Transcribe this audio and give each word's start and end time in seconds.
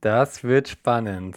Das 0.00 0.42
wird 0.42 0.66
spannend. 0.66 1.36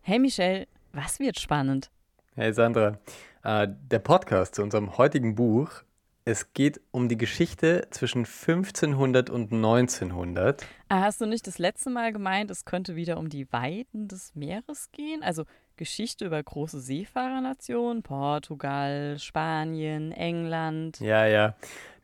Hey 0.00 0.18
Michelle, 0.18 0.66
was 0.94 1.20
wird 1.20 1.38
spannend? 1.38 1.90
Hey 2.34 2.54
Sandra, 2.54 2.98
äh, 3.44 3.68
der 3.68 3.98
Podcast 3.98 4.54
zu 4.54 4.62
unserem 4.62 4.96
heutigen 4.96 5.34
Buch. 5.34 5.82
Es 6.24 6.54
geht 6.54 6.80
um 6.92 7.10
die 7.10 7.18
Geschichte 7.18 7.88
zwischen 7.90 8.24
1500 8.24 9.28
und 9.28 9.52
1900. 9.52 10.64
Ah, 10.88 11.02
hast 11.02 11.20
du 11.20 11.26
nicht 11.26 11.46
das 11.46 11.58
letzte 11.58 11.90
Mal 11.90 12.10
gemeint, 12.14 12.50
es 12.50 12.64
könnte 12.64 12.96
wieder 12.96 13.18
um 13.18 13.28
die 13.28 13.52
Weiten 13.52 14.08
des 14.08 14.34
Meeres 14.34 14.90
gehen? 14.92 15.22
Also 15.22 15.44
Geschichte 15.80 16.26
über 16.26 16.42
große 16.42 16.78
Seefahrernationen, 16.78 18.02
Portugal, 18.02 19.16
Spanien, 19.18 20.12
England. 20.12 21.00
Ja, 21.00 21.24
ja. 21.24 21.54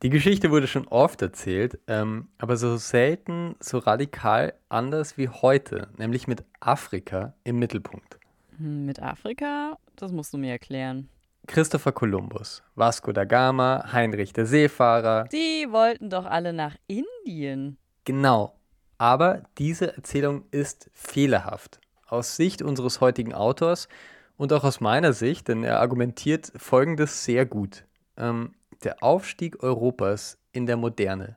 Die 0.02 0.08
Geschichte 0.08 0.50
wurde 0.50 0.66
schon 0.66 0.88
oft 0.88 1.20
erzählt, 1.20 1.78
ähm, 1.86 2.28
aber 2.38 2.56
so 2.56 2.78
selten, 2.78 3.54
so 3.60 3.76
radikal 3.76 4.54
anders 4.70 5.18
wie 5.18 5.28
heute, 5.28 5.88
nämlich 5.98 6.26
mit 6.26 6.42
Afrika 6.58 7.34
im 7.44 7.58
Mittelpunkt. 7.58 8.18
Hm, 8.56 8.86
mit 8.86 9.02
Afrika? 9.02 9.76
Das 9.94 10.10
musst 10.10 10.32
du 10.32 10.38
mir 10.38 10.52
erklären. 10.52 11.10
Christopher 11.46 11.92
Columbus, 11.92 12.62
Vasco 12.76 13.12
da 13.12 13.24
Gama, 13.26 13.92
Heinrich 13.92 14.32
der 14.32 14.46
Seefahrer. 14.46 15.24
Die 15.24 15.66
wollten 15.68 16.08
doch 16.08 16.24
alle 16.24 16.54
nach 16.54 16.76
Indien. 16.86 17.76
Genau. 18.04 18.54
Aber 18.96 19.42
diese 19.58 19.94
Erzählung 19.94 20.44
ist 20.50 20.90
fehlerhaft 20.94 21.78
aus 22.06 22.36
Sicht 22.36 22.62
unseres 22.62 23.00
heutigen 23.00 23.34
Autors 23.34 23.88
und 24.36 24.52
auch 24.52 24.64
aus 24.64 24.80
meiner 24.80 25.12
Sicht, 25.12 25.48
denn 25.48 25.64
er 25.64 25.80
argumentiert 25.80 26.52
Folgendes 26.56 27.24
sehr 27.24 27.46
gut. 27.46 27.84
Ähm, 28.16 28.54
der 28.84 29.02
Aufstieg 29.02 29.62
Europas 29.62 30.38
in 30.52 30.66
der 30.66 30.76
Moderne, 30.76 31.36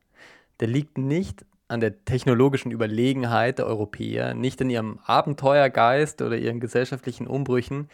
der 0.59 0.67
liegt 0.67 0.97
nicht 0.97 1.45
an 1.67 1.79
der 1.79 2.03
technologischen 2.03 2.71
Überlegenheit 2.71 3.59
der 3.59 3.67
Europäer, 3.67 4.33
nicht 4.33 4.61
an 4.61 4.69
ihrem 4.69 4.99
Abenteuergeist 5.05 6.21
oder 6.21 6.37
ihren 6.37 6.59
gesellschaftlichen 6.59 7.27
Umbrüchen. 7.27 7.89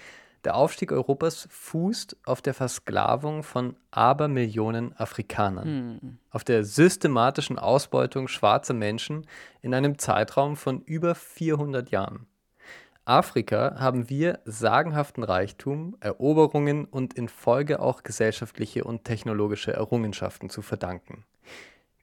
Der 0.46 0.56
Aufstieg 0.56 0.92
Europas 0.92 1.48
fußt 1.52 2.18
auf 2.26 2.42
der 2.42 2.54
Versklavung 2.54 3.44
von 3.44 3.76
Abermillionen 3.92 4.96
Afrikanern, 4.96 6.00
hm. 6.02 6.18
auf 6.30 6.44
der 6.44 6.64
systematischen 6.64 7.60
Ausbeutung 7.60 8.28
schwarzer 8.28 8.76
Menschen 8.76 9.26
in 9.62 9.74
einem 9.74 9.98
Zeitraum 9.98 10.56
von 10.56 10.82
über 10.82 11.16
400 11.16 11.90
Jahren. 11.90 12.28
Afrika 13.06 13.76
haben 13.80 14.10
wir 14.10 14.40
sagenhaften 14.46 15.24
Reichtum, 15.24 15.96
Eroberungen 16.00 16.86
und 16.86 17.14
in 17.14 17.30
Folge 17.30 17.80
auch 17.80 18.02
gesellschaftliche 18.02 18.84
und 18.84 19.04
technologische 19.04 19.74
Errungenschaften 19.74 20.50
zu 20.50 20.64
verdanken. 20.64 21.24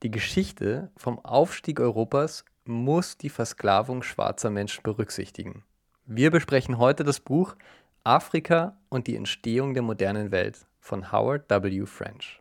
Die 0.04 0.12
Geschichte 0.12 0.90
vom 0.96 1.18
Aufstieg 1.24 1.80
Europas 1.80 2.44
muss 2.64 3.18
die 3.18 3.30
Versklavung 3.30 4.04
schwarzer 4.04 4.50
Menschen 4.50 4.84
berücksichtigen. 4.84 5.64
Wir 6.06 6.30
besprechen 6.30 6.78
heute 6.78 7.02
das 7.02 7.18
Buch 7.18 7.56
Afrika 8.04 8.76
und 8.88 9.08
die 9.08 9.16
Entstehung 9.16 9.74
der 9.74 9.82
modernen 9.82 10.30
Welt 10.30 10.66
von 10.78 11.10
Howard 11.10 11.50
W. 11.50 11.84
French. 11.84 12.40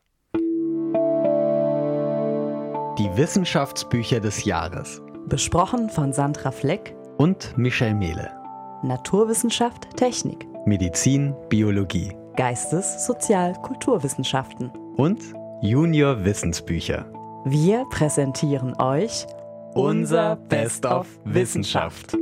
Die 3.00 3.09
Wissenschaftsbücher 3.17 4.20
des 4.20 4.45
Jahres. 4.45 5.02
Besprochen 5.26 5.89
von 5.89 6.14
Sandra 6.14 6.52
Fleck 6.52 6.95
und 7.17 7.58
Michelle 7.58 7.95
Mehle. 7.95 8.41
Naturwissenschaft, 8.83 9.95
Technik, 9.95 10.47
Medizin, 10.65 11.35
Biologie, 11.49 12.15
Geistes-, 12.35 13.05
Sozial-, 13.05 13.53
Kulturwissenschaften 13.61 14.71
und 14.97 15.21
Junior 15.61 16.25
Wissensbücher. 16.25 17.05
Wir 17.45 17.85
präsentieren 17.91 18.73
euch 18.79 19.27
unser 19.75 20.35
Best 20.35 20.85
of 20.85 21.07
Wissenschaft. 21.25 22.13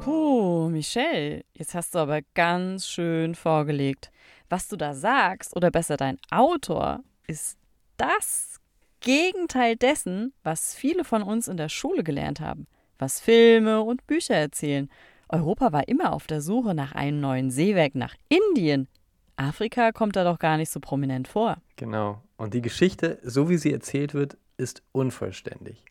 Puh, 0.00 0.68
Michelle, 0.70 1.44
jetzt 1.52 1.74
hast 1.74 1.94
du 1.94 1.98
aber 1.98 2.20
ganz 2.34 2.86
schön 2.86 3.34
vorgelegt. 3.34 4.10
Was 4.48 4.68
du 4.68 4.76
da 4.76 4.94
sagst, 4.94 5.54
oder 5.54 5.70
besser 5.70 5.98
dein 5.98 6.18
Autor, 6.30 7.00
ist 7.26 7.58
das 7.98 8.58
Gegenteil 9.02 9.76
dessen, 9.76 10.32
was 10.44 10.74
viele 10.74 11.04
von 11.04 11.22
uns 11.22 11.48
in 11.48 11.56
der 11.56 11.68
Schule 11.68 12.04
gelernt 12.04 12.40
haben, 12.40 12.68
was 12.98 13.20
Filme 13.20 13.82
und 13.82 14.06
Bücher 14.06 14.36
erzählen. 14.36 14.88
Europa 15.28 15.72
war 15.72 15.88
immer 15.88 16.12
auf 16.12 16.28
der 16.28 16.40
Suche 16.40 16.72
nach 16.74 16.92
einem 16.92 17.20
neuen 17.20 17.50
Seewerk 17.50 17.96
nach 17.96 18.14
Indien. 18.28 18.86
Afrika 19.34 19.90
kommt 19.90 20.14
da 20.14 20.22
doch 20.22 20.38
gar 20.38 20.56
nicht 20.56 20.70
so 20.70 20.78
prominent 20.78 21.26
vor. 21.26 21.56
Genau. 21.76 22.22
Und 22.36 22.54
die 22.54 22.62
Geschichte, 22.62 23.18
so 23.22 23.48
wie 23.48 23.56
sie 23.56 23.72
erzählt 23.72 24.14
wird, 24.14 24.36
ist 24.56 24.82
unvollständig. 24.92 25.84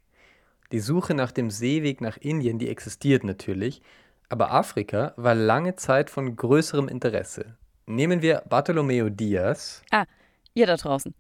Die 0.72 0.80
Suche 0.80 1.14
nach 1.14 1.34
dem 1.34 1.52
Seeweg 1.52 2.00
nach 2.00 2.16
Indien, 2.16 2.60
die 2.60 2.70
existiert 2.70 3.26
natürlich, 3.26 3.82
aber 4.30 4.54
Afrika 4.54 5.14
war 5.18 5.36
lange 5.36 5.76
Zeit 5.76 6.10
von 6.10 6.34
größerem 6.38 6.88
Interesse. 6.88 7.58
Nehmen 7.88 8.22
wir 8.22 8.44
Bartolomeo 8.48 9.10
Diaz. 9.10 9.84
Ah, 9.92 10.06
ihr 10.54 10.66
da 10.66 10.78
draußen. 10.78 11.14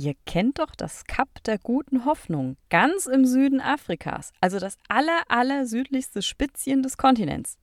Ihr 0.00 0.14
kennt 0.26 0.60
doch 0.60 0.76
das 0.76 1.06
Kap 1.06 1.42
der 1.42 1.58
guten 1.58 2.04
Hoffnung, 2.04 2.56
ganz 2.70 3.06
im 3.06 3.24
Süden 3.24 3.60
Afrikas, 3.60 4.32
also 4.40 4.60
das 4.60 4.78
aller, 4.88 5.22
aller 5.26 5.66
südlichste 5.66 6.22
Spitzchen 6.22 6.84
des 6.84 6.96
Kontinents. 6.96 7.58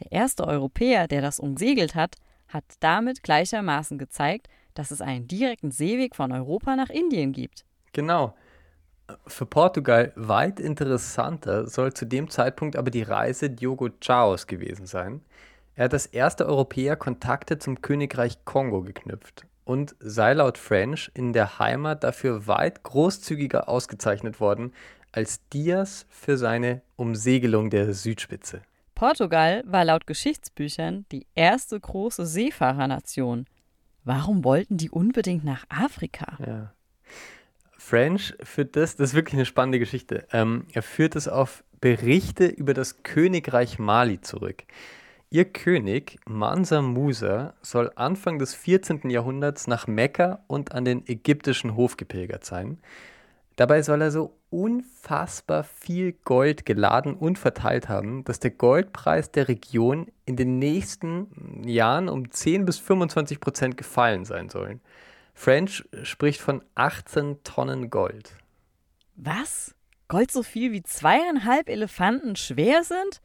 Der 0.00 0.10
erste 0.10 0.48
Europäer, 0.48 1.06
der 1.06 1.22
das 1.22 1.38
umsegelt 1.38 1.94
hat, 1.94 2.16
hat 2.48 2.64
damit 2.80 3.22
gleichermaßen 3.22 3.98
gezeigt, 3.98 4.48
dass 4.74 4.90
es 4.90 5.00
einen 5.00 5.28
direkten 5.28 5.70
Seeweg 5.70 6.16
von 6.16 6.32
Europa 6.32 6.74
nach 6.74 6.90
Indien 6.90 7.30
gibt. 7.30 7.64
Genau. 7.92 8.34
Für 9.28 9.46
Portugal 9.46 10.12
weit 10.16 10.58
interessanter 10.58 11.68
soll 11.68 11.94
zu 11.94 12.04
dem 12.04 12.28
Zeitpunkt 12.30 12.74
aber 12.74 12.90
die 12.90 13.02
Reise 13.02 13.48
Diogo 13.48 13.90
Chaos 14.00 14.48
gewesen 14.48 14.86
sein. 14.86 15.20
Er 15.76 15.84
hat 15.84 15.92
als 15.92 16.06
erster 16.06 16.46
Europäer 16.46 16.96
Kontakte 16.96 17.60
zum 17.60 17.80
Königreich 17.80 18.44
Kongo 18.44 18.82
geknüpft 18.82 19.46
und 19.66 19.96
sei 19.98 20.32
laut 20.32 20.56
French 20.56 21.10
in 21.12 21.32
der 21.32 21.58
Heimat 21.58 22.04
dafür 22.04 22.46
weit 22.46 22.84
großzügiger 22.84 23.68
ausgezeichnet 23.68 24.40
worden 24.40 24.72
als 25.12 25.46
Diaz 25.48 26.06
für 26.08 26.38
seine 26.38 26.82
Umsegelung 26.94 27.68
der 27.68 27.92
Südspitze. 27.92 28.62
Portugal 28.94 29.64
war 29.66 29.84
laut 29.84 30.06
Geschichtsbüchern 30.06 31.04
die 31.10 31.26
erste 31.34 31.78
große 31.78 32.24
Seefahrernation. 32.24 33.46
Warum 34.04 34.44
wollten 34.44 34.76
die 34.76 34.88
unbedingt 34.88 35.44
nach 35.44 35.64
Afrika? 35.68 36.38
Ja. 36.46 36.72
French 37.76 38.34
führt 38.42 38.76
das, 38.76 38.96
das 38.96 39.10
ist 39.10 39.14
wirklich 39.14 39.34
eine 39.34 39.46
spannende 39.46 39.80
Geschichte. 39.80 40.26
Ähm, 40.32 40.66
er 40.72 40.82
führt 40.82 41.16
es 41.16 41.26
auf 41.28 41.64
Berichte 41.80 42.46
über 42.46 42.72
das 42.72 43.02
Königreich 43.02 43.78
Mali 43.78 44.20
zurück. 44.20 44.62
Ihr 45.36 45.44
König 45.44 46.18
Mansa 46.24 46.80
Musa 46.80 47.52
soll 47.60 47.92
Anfang 47.94 48.38
des 48.38 48.54
14. 48.54 49.10
Jahrhunderts 49.10 49.66
nach 49.66 49.86
Mekka 49.86 50.42
und 50.46 50.72
an 50.72 50.86
den 50.86 51.06
ägyptischen 51.06 51.76
Hof 51.76 51.98
gepilgert 51.98 52.46
sein. 52.46 52.78
Dabei 53.56 53.82
soll 53.82 54.00
er 54.00 54.10
so 54.10 54.38
unfassbar 54.48 55.62
viel 55.62 56.12
Gold 56.12 56.64
geladen 56.64 57.12
und 57.12 57.38
verteilt 57.38 57.90
haben, 57.90 58.24
dass 58.24 58.40
der 58.40 58.52
Goldpreis 58.52 59.30
der 59.30 59.48
Region 59.48 60.06
in 60.24 60.36
den 60.36 60.58
nächsten 60.58 61.68
Jahren 61.68 62.08
um 62.08 62.30
10 62.30 62.64
bis 62.64 62.78
25 62.78 63.38
Prozent 63.38 63.76
gefallen 63.76 64.24
sein 64.24 64.48
soll. 64.48 64.80
French 65.34 65.86
spricht 66.02 66.40
von 66.40 66.62
18 66.76 67.42
Tonnen 67.44 67.90
Gold. 67.90 68.32
Was? 69.16 69.74
Gold 70.08 70.30
so 70.30 70.42
viel 70.42 70.72
wie 70.72 70.82
zweieinhalb 70.82 71.68
Elefanten 71.68 72.36
schwer 72.36 72.84
sind? 72.84 73.20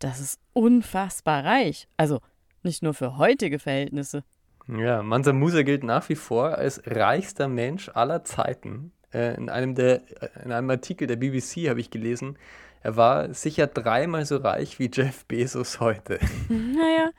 Das 0.00 0.18
ist 0.18 0.40
unfassbar 0.54 1.44
reich. 1.44 1.86
Also 1.96 2.20
nicht 2.62 2.82
nur 2.82 2.94
für 2.94 3.16
heutige 3.18 3.58
Verhältnisse. 3.58 4.24
Ja, 4.66 5.02
Mansa 5.02 5.32
Musa 5.32 5.62
gilt 5.62 5.84
nach 5.84 6.08
wie 6.08 6.14
vor 6.16 6.56
als 6.56 6.82
reichster 6.86 7.48
Mensch 7.48 7.90
aller 7.94 8.24
Zeiten. 8.24 8.92
Äh, 9.12 9.34
in, 9.34 9.48
einem 9.48 9.74
der, 9.74 10.02
äh, 10.22 10.44
in 10.44 10.52
einem 10.52 10.70
Artikel 10.70 11.06
der 11.06 11.16
BBC 11.16 11.68
habe 11.68 11.80
ich 11.80 11.90
gelesen, 11.90 12.38
er 12.82 12.96
war 12.96 13.34
sicher 13.34 13.66
dreimal 13.66 14.24
so 14.24 14.38
reich 14.38 14.78
wie 14.78 14.90
Jeff 14.92 15.26
Bezos 15.26 15.80
heute. 15.80 16.18
Naja, 16.48 17.10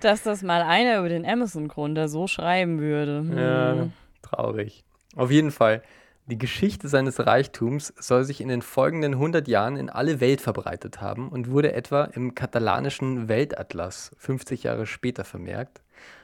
dass 0.00 0.22
das 0.22 0.42
mal 0.42 0.62
einer 0.62 0.98
über 0.98 1.08
den 1.08 1.26
Amazon-Gründer 1.26 2.08
so 2.08 2.26
schreiben 2.26 2.78
würde. 2.78 3.18
Hm. 3.18 3.38
Ja, 3.38 3.88
traurig. 4.22 4.84
Auf 5.16 5.30
jeden 5.30 5.50
Fall. 5.50 5.82
Die 6.28 6.36
Geschichte 6.36 6.88
seines 6.88 7.26
Reichtums 7.26 7.94
soll 7.98 8.22
sich 8.22 8.42
in 8.42 8.48
den 8.48 8.60
folgenden 8.60 9.14
100 9.14 9.48
Jahren 9.48 9.76
in 9.76 9.88
alle 9.88 10.20
Welt 10.20 10.42
verbreitet 10.42 11.00
haben 11.00 11.30
und 11.30 11.50
wurde 11.50 11.72
etwa 11.72 12.04
im 12.04 12.34
katalanischen 12.34 13.28
Weltatlas 13.28 14.10
50 14.18 14.64
Jahre 14.64 14.84
später 14.84 15.24
vermerkt. 15.24 15.80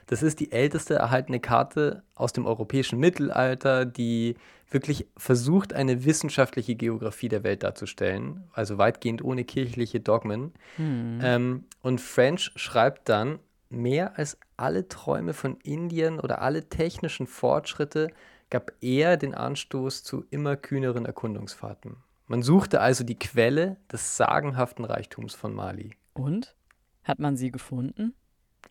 Das 0.07 0.23
ist 0.23 0.41
die 0.41 0.53
älteste 0.53 0.97
erhaltene 0.97 1.41
Karte 1.41 2.03
aus 2.15 2.35
dem 2.35 2.45
europäischen 2.45 2.99
Mittelalter, 2.99 3.87
die 3.87 4.37
wirklich 4.69 5.07
versucht, 5.17 5.73
eine 5.73 6.05
wissenschaftliche 6.05 6.75
Geografie 6.75 7.31
der 7.31 7.43
Welt 7.43 7.63
darzustellen, 7.63 8.45
also 8.53 8.77
weitgehend 8.77 9.25
ohne 9.25 9.45
kirchliche 9.45 10.01
Dogmen. 10.01 10.53
Hm. 10.77 11.21
Ähm, 11.23 11.65
und 11.81 12.03
French 12.03 12.53
schreibt 12.57 13.09
dann, 13.09 13.39
mehr 13.71 14.19
als 14.19 14.39
alle 14.57 14.87
Träume 14.87 15.33
von 15.33 15.57
Indien 15.63 16.21
oder 16.21 16.43
alle 16.43 16.69
technischen 16.69 17.27
Fortschritte 17.27 18.09
gab 18.55 18.71
er 18.81 19.17
den 19.17 19.35
Anstoß 19.35 20.05
zu 20.05 20.27
immer 20.31 20.55
kühneren 20.55 21.07
Erkundungsfahrten. 21.07 21.97
Man 22.29 22.45
suchte 22.45 22.81
also 22.81 23.03
die 23.03 23.19
Quelle 23.19 23.79
des 23.91 24.17
sagenhaften 24.17 24.85
Reichtums 24.85 25.35
von 25.35 25.53
Mali. 25.53 25.97
Und? 26.13 26.55
Hat 27.03 27.19
man 27.19 27.37
sie 27.37 27.51
gefunden? 27.51 28.15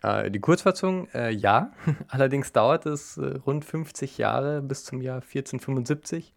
Äh, 0.02 0.30
die 0.30 0.40
Kurzfassung, 0.40 1.08
äh, 1.12 1.32
ja. 1.32 1.70
Allerdings 2.08 2.50
dauert 2.54 2.86
es 2.86 3.18
äh, 3.18 3.36
rund 3.44 3.66
50 3.66 4.16
Jahre 4.16 4.62
bis 4.62 4.84
zum 4.84 5.02
Jahr 5.02 5.16
1475. 5.16 6.32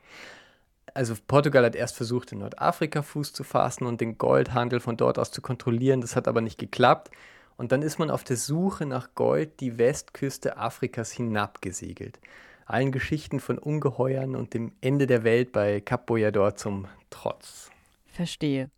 Also 0.94 1.14
Portugal 1.26 1.64
hat 1.64 1.76
erst 1.78 1.96
versucht, 1.96 2.34
in 2.34 2.40
Nordafrika 2.40 3.02
Fuß 3.02 3.32
zu 3.32 3.46
fassen 3.46 3.86
und 3.86 4.02
den 4.02 4.18
Goldhandel 4.18 4.82
von 4.82 4.98
dort 4.98 5.20
aus 5.20 5.32
zu 5.32 5.42
kontrollieren. 5.42 6.02
Das 6.02 6.18
hat 6.18 6.28
aber 6.28 6.42
nicht 6.42 6.60
geklappt. 6.60 7.12
Und 7.56 7.72
dann 7.72 7.82
ist 7.82 7.98
man 7.98 8.12
auf 8.12 8.26
der 8.26 8.36
Suche 8.36 8.86
nach 8.86 9.16
Gold 9.16 9.62
die 9.62 9.78
Westküste 9.78 10.58
Afrikas 10.58 11.14
hinabgesegelt. 11.14 12.20
Allen 12.68 12.92
Geschichten 12.92 13.40
von 13.40 13.58
Ungeheuern 13.58 14.36
und 14.36 14.54
dem 14.54 14.74
Ende 14.82 15.08
der 15.08 15.24
Welt 15.24 15.52
bei 15.54 15.80
Cap 15.80 16.06
Boyador 16.06 16.56
zum 16.56 16.88
Trotz. 17.10 17.72
Verstehe. 18.06 18.70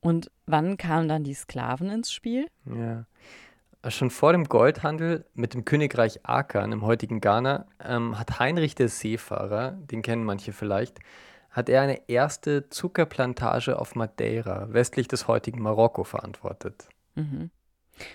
Und 0.00 0.30
wann 0.44 0.76
kamen 0.76 1.08
dann 1.08 1.24
die 1.24 1.34
Sklaven 1.34 1.90
ins 1.90 2.12
Spiel? 2.12 2.46
Ja. 2.66 3.06
Schon 3.88 4.10
vor 4.10 4.32
dem 4.32 4.44
Goldhandel 4.44 5.24
mit 5.34 5.54
dem 5.54 5.64
Königreich 5.64 6.20
Akan 6.24 6.72
im 6.72 6.82
heutigen 6.82 7.20
Ghana 7.20 7.66
ähm, 7.82 8.18
hat 8.18 8.38
Heinrich 8.38 8.74
der 8.74 8.88
Seefahrer, 8.88 9.72
den 9.72 10.02
kennen 10.02 10.24
manche 10.24 10.52
vielleicht, 10.52 10.98
hat 11.50 11.68
er 11.68 11.82
eine 11.82 12.08
erste 12.08 12.68
Zuckerplantage 12.68 13.78
auf 13.78 13.94
Madeira, 13.94 14.72
westlich 14.72 15.08
des 15.08 15.26
heutigen 15.26 15.62
Marokko, 15.62 16.04
verantwortet. 16.04 16.88
Mhm. 17.14 17.50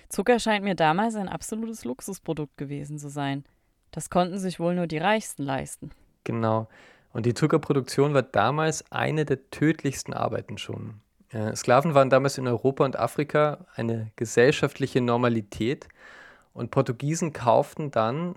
Zucker 0.09 0.39
scheint 0.39 0.63
mir 0.63 0.75
damals 0.75 1.15
ein 1.15 1.29
absolutes 1.29 1.85
Luxusprodukt 1.85 2.57
gewesen 2.57 2.99
zu 2.99 3.09
sein. 3.09 3.45
Das 3.91 4.09
konnten 4.09 4.37
sich 4.39 4.59
wohl 4.59 4.75
nur 4.75 4.87
die 4.87 4.97
Reichsten 4.97 5.43
leisten. 5.43 5.91
Genau. 6.23 6.67
Und 7.13 7.25
die 7.25 7.33
Zuckerproduktion 7.33 8.13
war 8.13 8.23
damals 8.23 8.89
eine 8.91 9.25
der 9.25 9.49
tödlichsten 9.49 10.13
Arbeiten 10.13 10.57
schon. 10.57 11.01
Äh, 11.29 11.55
Sklaven 11.55 11.93
waren 11.93 12.09
damals 12.09 12.37
in 12.37 12.47
Europa 12.47 12.85
und 12.85 12.97
Afrika 12.97 13.65
eine 13.75 14.11
gesellschaftliche 14.15 15.01
Normalität 15.01 15.87
und 16.53 16.71
Portugiesen 16.71 17.33
kauften 17.33 17.91
dann, 17.91 18.35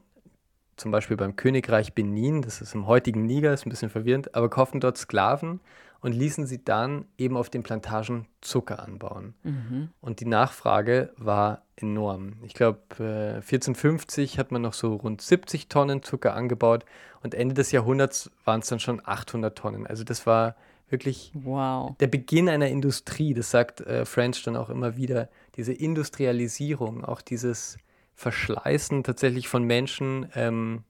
zum 0.76 0.90
Beispiel 0.90 1.16
beim 1.16 1.36
Königreich 1.36 1.94
Benin, 1.94 2.42
das 2.42 2.60
ist 2.60 2.74
im 2.74 2.86
heutigen 2.86 3.26
Niger, 3.26 3.52
ist 3.52 3.66
ein 3.66 3.70
bisschen 3.70 3.90
verwirrend, 3.90 4.34
aber 4.34 4.50
kauften 4.50 4.80
dort 4.80 4.98
Sklaven 4.98 5.60
und 6.04 6.12
ließen 6.12 6.46
sie 6.46 6.62
dann 6.62 7.06
eben 7.16 7.34
auf 7.34 7.48
den 7.48 7.62
Plantagen 7.62 8.26
Zucker 8.42 8.82
anbauen. 8.82 9.32
Mhm. 9.42 9.88
Und 10.02 10.20
die 10.20 10.26
Nachfrage 10.26 11.14
war 11.16 11.62
enorm. 11.76 12.34
Ich 12.42 12.52
glaube, 12.52 12.80
äh, 12.98 13.40
1450 13.40 14.38
hat 14.38 14.52
man 14.52 14.60
noch 14.60 14.74
so 14.74 14.96
rund 14.96 15.22
70 15.22 15.70
Tonnen 15.70 16.02
Zucker 16.02 16.34
angebaut 16.34 16.84
und 17.22 17.32
Ende 17.32 17.54
des 17.54 17.72
Jahrhunderts 17.72 18.30
waren 18.44 18.60
es 18.60 18.68
dann 18.68 18.80
schon 18.80 19.00
800 19.02 19.56
Tonnen. 19.56 19.86
Also 19.86 20.04
das 20.04 20.26
war 20.26 20.56
wirklich 20.90 21.32
wow. 21.32 21.96
der 21.96 22.08
Beginn 22.08 22.50
einer 22.50 22.68
Industrie. 22.68 23.32
Das 23.32 23.50
sagt 23.50 23.80
äh, 23.80 24.04
French 24.04 24.42
dann 24.42 24.56
auch 24.56 24.68
immer 24.68 24.98
wieder. 24.98 25.30
Diese 25.56 25.72
Industrialisierung, 25.72 27.02
auch 27.02 27.22
dieses 27.22 27.78
Verschleißen 28.14 29.04
tatsächlich 29.04 29.48
von 29.48 29.64
Menschen 29.64 30.28
ähm, 30.34 30.84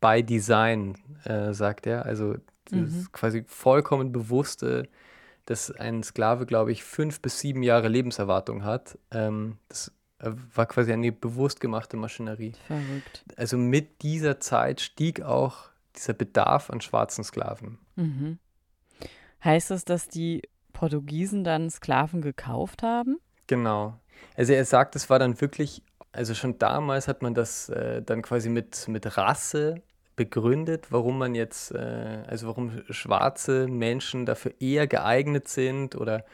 by 0.00 0.22
Design, 0.22 0.94
äh, 1.24 1.52
sagt 1.52 1.86
er. 1.86 2.06
Also 2.06 2.36
das 2.70 2.90
mhm. 2.90 3.08
quasi 3.12 3.44
vollkommen 3.46 4.12
bewusste, 4.12 4.88
dass 5.46 5.70
ein 5.70 6.02
Sklave, 6.02 6.46
glaube 6.46 6.72
ich, 6.72 6.84
fünf 6.84 7.20
bis 7.20 7.38
sieben 7.40 7.62
Jahre 7.62 7.88
Lebenserwartung 7.88 8.64
hat. 8.64 8.98
Ähm, 9.10 9.58
das 9.68 9.92
äh, 10.18 10.30
war 10.54 10.66
quasi 10.66 10.92
eine 10.92 11.12
bewusst 11.12 11.60
gemachte 11.60 11.96
Maschinerie. 11.96 12.52
Verrückt. 12.66 13.24
Also 13.36 13.58
mit 13.58 14.02
dieser 14.02 14.40
Zeit 14.40 14.80
stieg 14.80 15.22
auch 15.22 15.70
dieser 15.96 16.14
Bedarf 16.14 16.70
an 16.70 16.80
schwarzen 16.80 17.24
Sklaven. 17.24 17.78
Mhm. 17.96 18.38
Heißt 19.42 19.70
das, 19.70 19.84
dass 19.84 20.08
die 20.08 20.42
Portugiesen 20.72 21.44
dann 21.44 21.70
Sklaven 21.70 22.22
gekauft 22.22 22.82
haben? 22.82 23.18
Genau. 23.46 24.00
Also 24.36 24.54
er 24.54 24.64
sagt, 24.64 24.96
es 24.96 25.10
war 25.10 25.18
dann 25.18 25.40
wirklich, 25.40 25.82
also 26.12 26.34
schon 26.34 26.58
damals 26.58 27.08
hat 27.08 27.22
man 27.22 27.34
das 27.34 27.68
äh, 27.68 28.02
dann 28.02 28.22
quasi 28.22 28.48
mit, 28.48 28.88
mit 28.88 29.16
Rasse 29.16 29.82
begründet, 30.16 30.86
warum 30.90 31.18
man 31.18 31.34
jetzt, 31.34 31.72
äh, 31.72 32.22
also 32.26 32.46
warum 32.48 32.82
schwarze 32.90 33.66
Menschen 33.66 34.26
dafür 34.26 34.52
eher 34.60 34.86
geeignet 34.86 35.48
sind 35.48 35.96
oder 35.96 36.24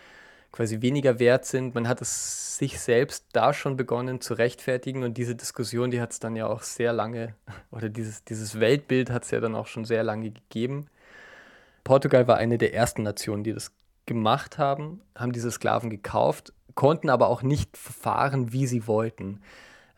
quasi 0.53 0.82
weniger 0.82 1.19
wert 1.19 1.44
sind. 1.47 1.75
Man 1.75 1.88
hat 1.88 2.00
es 2.00 2.59
sich 2.59 2.81
selbst 2.81 3.27
da 3.32 3.53
schon 3.55 3.77
begonnen 3.77 4.21
zu 4.21 4.35
rechtfertigen 4.35 5.05
und 5.05 5.17
diese 5.17 5.35
Diskussion, 5.35 5.91
die 5.91 6.00
hat 6.00 6.12
es 6.12 6.21
dann 6.21 6.37
ja 6.37 6.47
auch 6.47 6.62
sehr 6.62 6.93
lange, 6.93 7.35
oder 7.71 7.88
dieses, 7.88 8.25
dieses 8.25 8.61
Weltbild 8.61 9.11
hat 9.11 9.25
es 9.25 9.31
ja 9.31 9.41
dann 9.41 9.55
auch 9.55 9.67
schon 9.67 9.85
sehr 9.85 10.03
lange 10.03 10.31
gegeben. 10.31 10.87
Portugal 11.85 12.29
war 12.29 12.37
eine 12.37 12.59
der 12.59 12.75
ersten 12.75 13.03
Nationen, 13.03 13.44
die 13.44 13.55
das 13.55 13.73
gemacht 14.06 14.59
haben, 14.59 15.00
haben 15.15 15.33
diese 15.33 15.50
Sklaven 15.50 15.88
gekauft, 15.88 16.53
konnten 16.75 17.11
aber 17.11 17.29
auch 17.29 17.43
nicht 17.43 17.76
verfahren, 17.76 18.53
wie 18.53 18.67
sie 18.67 18.87
wollten 18.87 19.41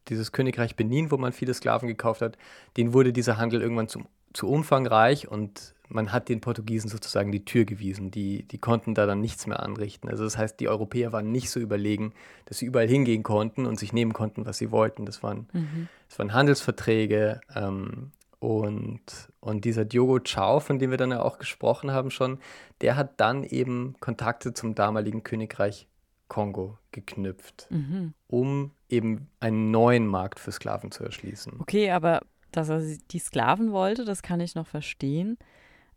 dieses 0.08 0.32
Königreich 0.32 0.76
Benin, 0.76 1.10
wo 1.10 1.16
man 1.16 1.32
viele 1.32 1.54
Sklaven 1.54 1.88
gekauft 1.88 2.22
hat, 2.22 2.38
den 2.76 2.93
wurde 2.93 3.12
dieser 3.12 3.37
Handel 3.37 3.62
irgendwann 3.62 3.88
zum, 3.88 4.06
zu 4.32 4.49
umfangreich 4.49 5.28
und 5.28 5.75
man 5.88 6.12
hat 6.12 6.28
den 6.28 6.40
Portugiesen 6.40 6.88
sozusagen 6.88 7.32
die 7.32 7.44
Tür 7.44 7.64
gewiesen. 7.64 8.10
Die, 8.10 8.44
die 8.44 8.58
konnten 8.58 8.94
da 8.94 9.06
dann 9.06 9.20
nichts 9.20 9.46
mehr 9.46 9.60
anrichten. 9.60 10.08
Also 10.08 10.25
das 10.25 10.38
heißt, 10.38 10.58
die 10.58 10.69
Europäer 10.69 11.12
waren 11.12 11.31
nicht 11.31 11.50
so 11.50 11.60
überlegen, 11.60 12.14
dass 12.46 12.58
sie 12.58 12.66
überall 12.66 12.88
hingehen 12.88 13.22
konnten 13.22 13.66
und 13.66 13.78
sich 13.78 13.93
nehmen 13.93 14.12
konnten, 14.12 14.46
was 14.46 14.58
sie 14.58 14.70
wollten. 14.70 15.04
Das 15.04 15.22
waren, 15.22 15.49
mhm. 15.52 15.88
das 16.08 16.19
waren 16.19 16.32
Handelsverträge. 16.32 17.40
Ähm, 17.54 18.12
und, 18.38 19.02
und 19.40 19.64
dieser 19.64 19.84
Diogo 19.84 20.19
Chao, 20.19 20.58
von 20.58 20.81
dem 20.81 20.90
wir 20.90 20.99
dann 20.99 21.12
ja 21.12 21.22
auch 21.22 21.38
gesprochen 21.38 21.93
haben 21.93 22.10
schon, 22.10 22.38
der 22.81 22.96
hat 22.96 23.20
dann 23.20 23.44
eben 23.44 23.94
Kontakte 24.00 24.52
zum 24.52 24.75
damaligen 24.75 25.22
Königreich 25.22 25.87
Kongo 26.32 26.79
geknüpft, 26.93 27.67
mhm. 27.69 28.14
um 28.26 28.70
eben 28.88 29.29
einen 29.38 29.70
neuen 29.70 30.06
Markt 30.06 30.40
für 30.40 30.50
Sklaven 30.50 30.90
zu 30.90 31.05
erschließen. 31.05 31.61
Okay, 31.61 31.90
aber 31.90 32.23
dass 32.52 32.70
er 32.70 32.81
die 33.11 33.19
Sklaven 33.19 33.70
wollte, 33.70 34.06
das 34.06 34.23
kann 34.23 34.40
ich 34.40 34.55
noch 34.55 34.67
verstehen. 34.67 35.37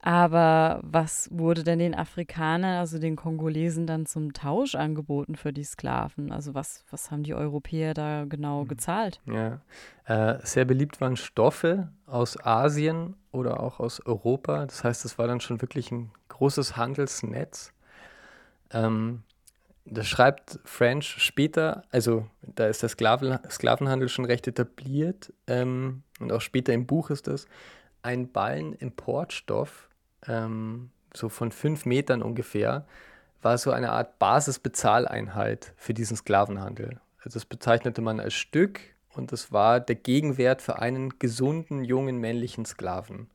Aber 0.01 0.81
was 0.83 1.29
wurde 1.31 1.63
denn 1.63 1.79
den 1.79 1.95
Afrikanern, 1.95 2.77
also 2.77 2.99
den 2.99 3.15
Kongolesen, 3.15 3.87
dann 3.87 4.05
zum 4.05 4.33
Tausch 4.33 4.75
angeboten 4.75 5.37
für 5.37 5.53
die 5.53 5.63
Sklaven? 5.63 6.33
Also 6.33 6.53
was, 6.53 6.83
was 6.91 7.11
haben 7.11 7.23
die 7.23 7.33
Europäer 7.33 7.93
da 7.93 8.25
genau 8.25 8.63
hm. 8.63 8.67
gezahlt? 8.67 9.21
Ja, 9.25 9.61
äh, 10.03 10.45
sehr 10.45 10.65
beliebt 10.65 10.99
waren 10.99 11.15
Stoffe 11.15 11.93
aus 12.07 12.37
Asien 12.45 13.15
oder 13.31 13.61
auch 13.61 13.79
aus 13.79 14.05
Europa. 14.05 14.65
Das 14.65 14.83
heißt, 14.83 15.05
es 15.05 15.17
war 15.17 15.27
dann 15.27 15.39
schon 15.39 15.61
wirklich 15.61 15.91
ein 15.93 16.11
großes 16.27 16.75
Handelsnetz. 16.75 17.71
Ähm, 18.71 19.23
das 19.85 20.07
schreibt 20.07 20.59
French 20.65 21.15
später, 21.19 21.83
also 21.91 22.27
da 22.41 22.67
ist 22.67 22.81
der 22.81 22.89
Sklaven, 22.89 23.37
Sklavenhandel 23.49 24.09
schon 24.09 24.25
recht 24.25 24.47
etabliert 24.47 25.31
ähm, 25.47 26.03
und 26.19 26.31
auch 26.31 26.41
später 26.41 26.73
im 26.73 26.87
Buch 26.87 27.11
ist 27.11 27.27
das, 27.27 27.47
ein 28.01 28.31
Ballenimportstoff, 28.31 29.89
ähm, 30.27 30.89
so 31.13 31.29
von 31.29 31.51
fünf 31.51 31.85
Metern 31.85 32.23
ungefähr, 32.23 32.85
war 33.41 33.57
so 33.59 33.71
eine 33.71 33.91
Art 33.91 34.17
Basisbezahleinheit 34.17 35.73
für 35.77 35.93
diesen 35.93 36.17
Sklavenhandel. 36.17 36.99
Also 37.19 37.35
das 37.35 37.45
bezeichnete 37.45 38.01
man 38.01 38.19
als 38.19 38.33
Stück 38.33 38.79
und 39.13 39.31
das 39.31 39.51
war 39.51 39.79
der 39.79 39.95
Gegenwert 39.95 40.63
für 40.63 40.79
einen 40.79 41.19
gesunden, 41.19 41.83
jungen 41.83 42.17
männlichen 42.17 42.65
Sklaven. 42.65 43.29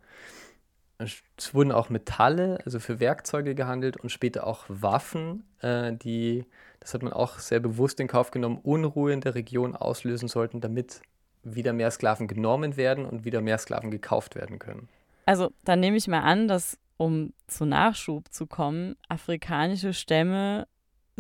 Es 1.00 1.54
wurden 1.54 1.73
auch 1.73 1.88
Metalle, 1.88 2.59
also 2.64 2.78
für 2.78 3.00
Werkzeuge 3.00 3.54
gehandelt 3.54 3.97
und 3.97 4.11
später 4.11 4.47
auch 4.47 4.64
Waffen, 4.69 5.45
äh, 5.61 5.95
die, 5.95 6.45
das 6.80 6.92
hat 6.95 7.02
man 7.02 7.12
auch 7.12 7.38
sehr 7.38 7.61
bewusst 7.61 8.00
in 8.00 8.07
Kauf 8.07 8.30
genommen, 8.30 8.59
Unruhe 8.62 9.12
in 9.12 9.21
der 9.21 9.35
Region 9.35 9.75
auslösen 9.75 10.28
sollten, 10.28 10.61
damit 10.61 11.00
wieder 11.42 11.73
mehr 11.73 11.90
Sklaven 11.90 12.28
genommen 12.28 12.76
werden 12.76 13.07
und 13.07 13.25
wieder 13.25 13.40
mehr 13.40 13.59
Sklaven 13.59 13.90
gekauft 13.90 14.35
werden 14.35 14.59
können. 14.59 14.88
Also 15.25 15.50
dann 15.64 15.80
nehme 15.80 15.97
ich 15.97 16.07
mal 16.07 16.21
an, 16.21 16.49
dass 16.49 16.78
um 16.97 17.33
zu 17.47 17.64
Nachschub 17.64 18.30
zu 18.30 18.47
kommen, 18.47 18.95
afrikanische 19.09 19.95
Stämme 19.95 20.66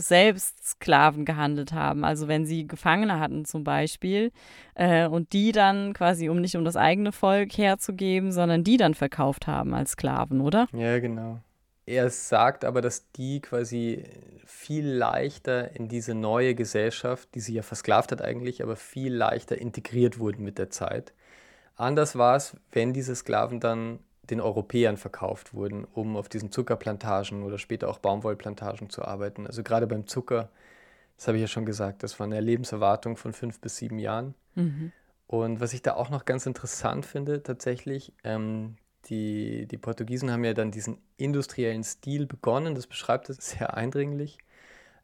selbst 0.00 0.66
Sklaven 0.66 1.24
gehandelt 1.24 1.72
haben. 1.72 2.04
Also 2.04 2.28
wenn 2.28 2.46
sie 2.46 2.66
Gefangene 2.66 3.20
hatten 3.20 3.44
zum 3.44 3.64
Beispiel 3.64 4.32
äh, 4.74 5.06
und 5.06 5.32
die 5.32 5.52
dann 5.52 5.92
quasi, 5.92 6.28
um 6.28 6.40
nicht 6.40 6.56
um 6.56 6.64
das 6.64 6.76
eigene 6.76 7.12
Volk 7.12 7.56
herzugeben, 7.56 8.32
sondern 8.32 8.64
die 8.64 8.76
dann 8.76 8.94
verkauft 8.94 9.46
haben 9.46 9.74
als 9.74 9.92
Sklaven, 9.92 10.40
oder? 10.40 10.68
Ja, 10.72 10.98
genau. 10.98 11.40
Er 11.86 12.08
sagt 12.10 12.64
aber, 12.64 12.82
dass 12.82 13.10
die 13.12 13.40
quasi 13.40 14.04
viel 14.44 14.86
leichter 14.86 15.74
in 15.74 15.88
diese 15.88 16.14
neue 16.14 16.54
Gesellschaft, 16.54 17.28
die 17.34 17.40
sie 17.40 17.54
ja 17.54 17.62
versklavt 17.62 18.12
hat 18.12 18.22
eigentlich, 18.22 18.62
aber 18.62 18.76
viel 18.76 19.12
leichter 19.12 19.58
integriert 19.58 20.18
wurden 20.18 20.44
mit 20.44 20.58
der 20.58 20.70
Zeit. 20.70 21.12
Anders 21.74 22.16
war 22.16 22.36
es, 22.36 22.56
wenn 22.70 22.92
diese 22.92 23.16
Sklaven 23.16 23.58
dann 23.58 24.00
den 24.30 24.40
Europäern 24.40 24.96
verkauft 24.96 25.54
wurden, 25.54 25.84
um 25.84 26.16
auf 26.16 26.28
diesen 26.28 26.52
Zuckerplantagen 26.52 27.42
oder 27.42 27.58
später 27.58 27.88
auch 27.88 27.98
Baumwollplantagen 27.98 28.90
zu 28.90 29.04
arbeiten. 29.04 29.46
Also 29.46 29.62
gerade 29.62 29.86
beim 29.86 30.06
Zucker, 30.06 30.50
das 31.16 31.28
habe 31.28 31.36
ich 31.38 31.42
ja 31.42 31.48
schon 31.48 31.66
gesagt, 31.66 32.02
das 32.02 32.18
war 32.18 32.26
eine 32.26 32.40
Lebenserwartung 32.40 33.16
von 33.16 33.32
fünf 33.32 33.60
bis 33.60 33.76
sieben 33.76 33.98
Jahren. 33.98 34.34
Mhm. 34.54 34.92
Und 35.26 35.60
was 35.60 35.72
ich 35.72 35.82
da 35.82 35.94
auch 35.94 36.10
noch 36.10 36.24
ganz 36.24 36.46
interessant 36.46 37.06
finde, 37.06 37.42
tatsächlich, 37.42 38.12
ähm, 38.24 38.76
die, 39.06 39.66
die 39.66 39.78
Portugiesen 39.78 40.30
haben 40.30 40.44
ja 40.44 40.54
dann 40.54 40.70
diesen 40.70 40.98
industriellen 41.16 41.84
Stil 41.84 42.26
begonnen, 42.26 42.74
das 42.74 42.86
beschreibt 42.86 43.30
es 43.30 43.36
sehr 43.50 43.74
eindringlich. 43.74 44.38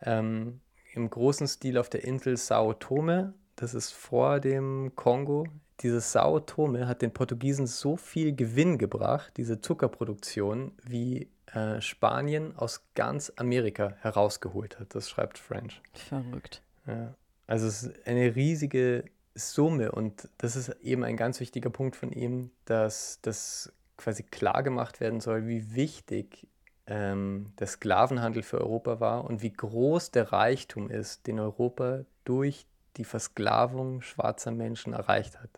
Ähm, 0.02 0.60
Im 0.92 1.08
großen 1.08 1.46
Stil 1.46 1.78
auf 1.78 1.88
der 1.88 2.04
Insel 2.04 2.36
Sao 2.36 2.74
Tome, 2.74 3.34
das 3.56 3.74
ist 3.74 3.92
vor 3.92 4.40
dem 4.40 4.92
Kongo. 4.94 5.46
Dieses 5.80 6.12
Sao 6.12 6.40
Tome 6.40 6.86
hat 6.86 7.02
den 7.02 7.12
Portugiesen 7.12 7.66
so 7.66 7.96
viel 7.96 8.34
Gewinn 8.34 8.78
gebracht, 8.78 9.32
diese 9.36 9.60
Zuckerproduktion, 9.60 10.72
wie 10.82 11.28
äh, 11.52 11.80
Spanien 11.80 12.56
aus 12.56 12.82
ganz 12.94 13.32
Amerika 13.36 13.94
herausgeholt 14.00 14.78
hat. 14.78 14.94
Das 14.94 15.10
schreibt 15.10 15.38
French. 15.38 15.82
Verrückt. 15.92 16.62
Ja. 16.86 17.14
Also 17.46 17.66
es 17.66 17.82
ist 17.82 18.06
eine 18.06 18.34
riesige 18.34 19.04
Summe 19.34 19.92
und 19.92 20.28
das 20.38 20.56
ist 20.56 20.70
eben 20.82 21.04
ein 21.04 21.16
ganz 21.16 21.40
wichtiger 21.40 21.70
Punkt 21.70 21.96
von 21.96 22.10
ihm, 22.10 22.50
dass 22.64 23.20
das 23.22 23.72
quasi 23.96 24.22
klar 24.22 24.62
gemacht 24.62 25.00
werden 25.00 25.20
soll, 25.20 25.46
wie 25.46 25.74
wichtig 25.74 26.46
ähm, 26.86 27.52
der 27.58 27.66
Sklavenhandel 27.66 28.42
für 28.42 28.60
Europa 28.60 29.00
war 29.00 29.24
und 29.24 29.42
wie 29.42 29.52
groß 29.52 30.10
der 30.10 30.32
Reichtum 30.32 30.90
ist, 30.90 31.26
den 31.26 31.38
Europa 31.38 32.04
durch 32.24 32.66
die 32.96 33.04
Versklavung 33.04 34.02
schwarzer 34.02 34.50
Menschen 34.50 34.92
erreicht 34.92 35.38
hat. 35.40 35.50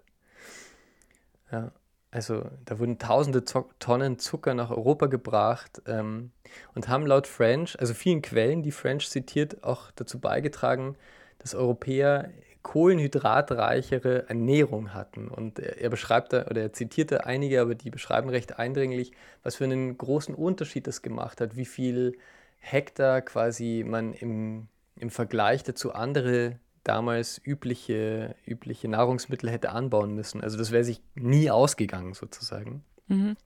Ja, 1.50 1.73
also 2.11 2.45
da 2.64 2.78
wurden 2.78 2.99
tausende 2.99 3.45
Tonnen 3.45 4.18
Zucker 4.18 4.54
nach 4.54 4.71
Europa 4.71 5.07
gebracht 5.07 5.83
ähm, 5.87 6.33
und 6.75 6.88
haben 6.88 7.07
laut 7.07 7.26
French, 7.26 7.78
also 7.78 7.92
vielen 7.92 8.23
Quellen, 8.23 8.62
die 8.62 8.73
French 8.73 9.09
zitiert, 9.11 9.62
auch 9.62 9.90
dazu 9.92 10.18
beigetragen, 10.18 10.97
dass 11.38 11.54
Europäer 11.54 12.30
kohlenhydratreichere 12.62 14.28
Ernährung 14.28 14.95
hatten. 14.95 15.28
Und 15.28 15.59
er, 15.59 15.78
er 15.80 15.90
beschreibt 15.90 16.33
da, 16.33 16.47
oder 16.47 16.62
er 16.62 16.73
zitierte 16.73 17.26
einige, 17.26 17.61
aber 17.61 17.75
die 17.75 17.90
beschreiben 17.90 18.30
recht 18.30 18.59
eindringlich, 18.59 19.12
was 19.42 19.57
für 19.57 19.64
einen 19.64 19.97
großen 19.97 20.35
Unterschied 20.35 20.87
das 20.87 21.02
gemacht 21.02 21.40
hat, 21.40 21.57
wie 21.57 21.66
viel 21.66 22.18
Hektar 22.59 23.23
quasi 23.23 23.85
man 23.87 24.12
im, 24.12 24.68
im 24.97 25.11
Vergleich 25.11 25.62
dazu 25.62 25.92
andere 25.92 26.59
damals 26.85 27.40
übliche, 27.44 28.35
übliche 28.47 28.88
Nahrungsmittel 28.88 29.50
hätte 29.50 29.70
anbauen 29.70 30.14
müssen. 30.14 30.42
Also 30.42 30.58
das 30.58 30.70
wäre 30.70 30.85
sich 30.85 31.00
nie 31.14 31.50
ausgegangen 31.50 32.14
sozusagen. 32.14 32.82
Mhm. 33.08 33.37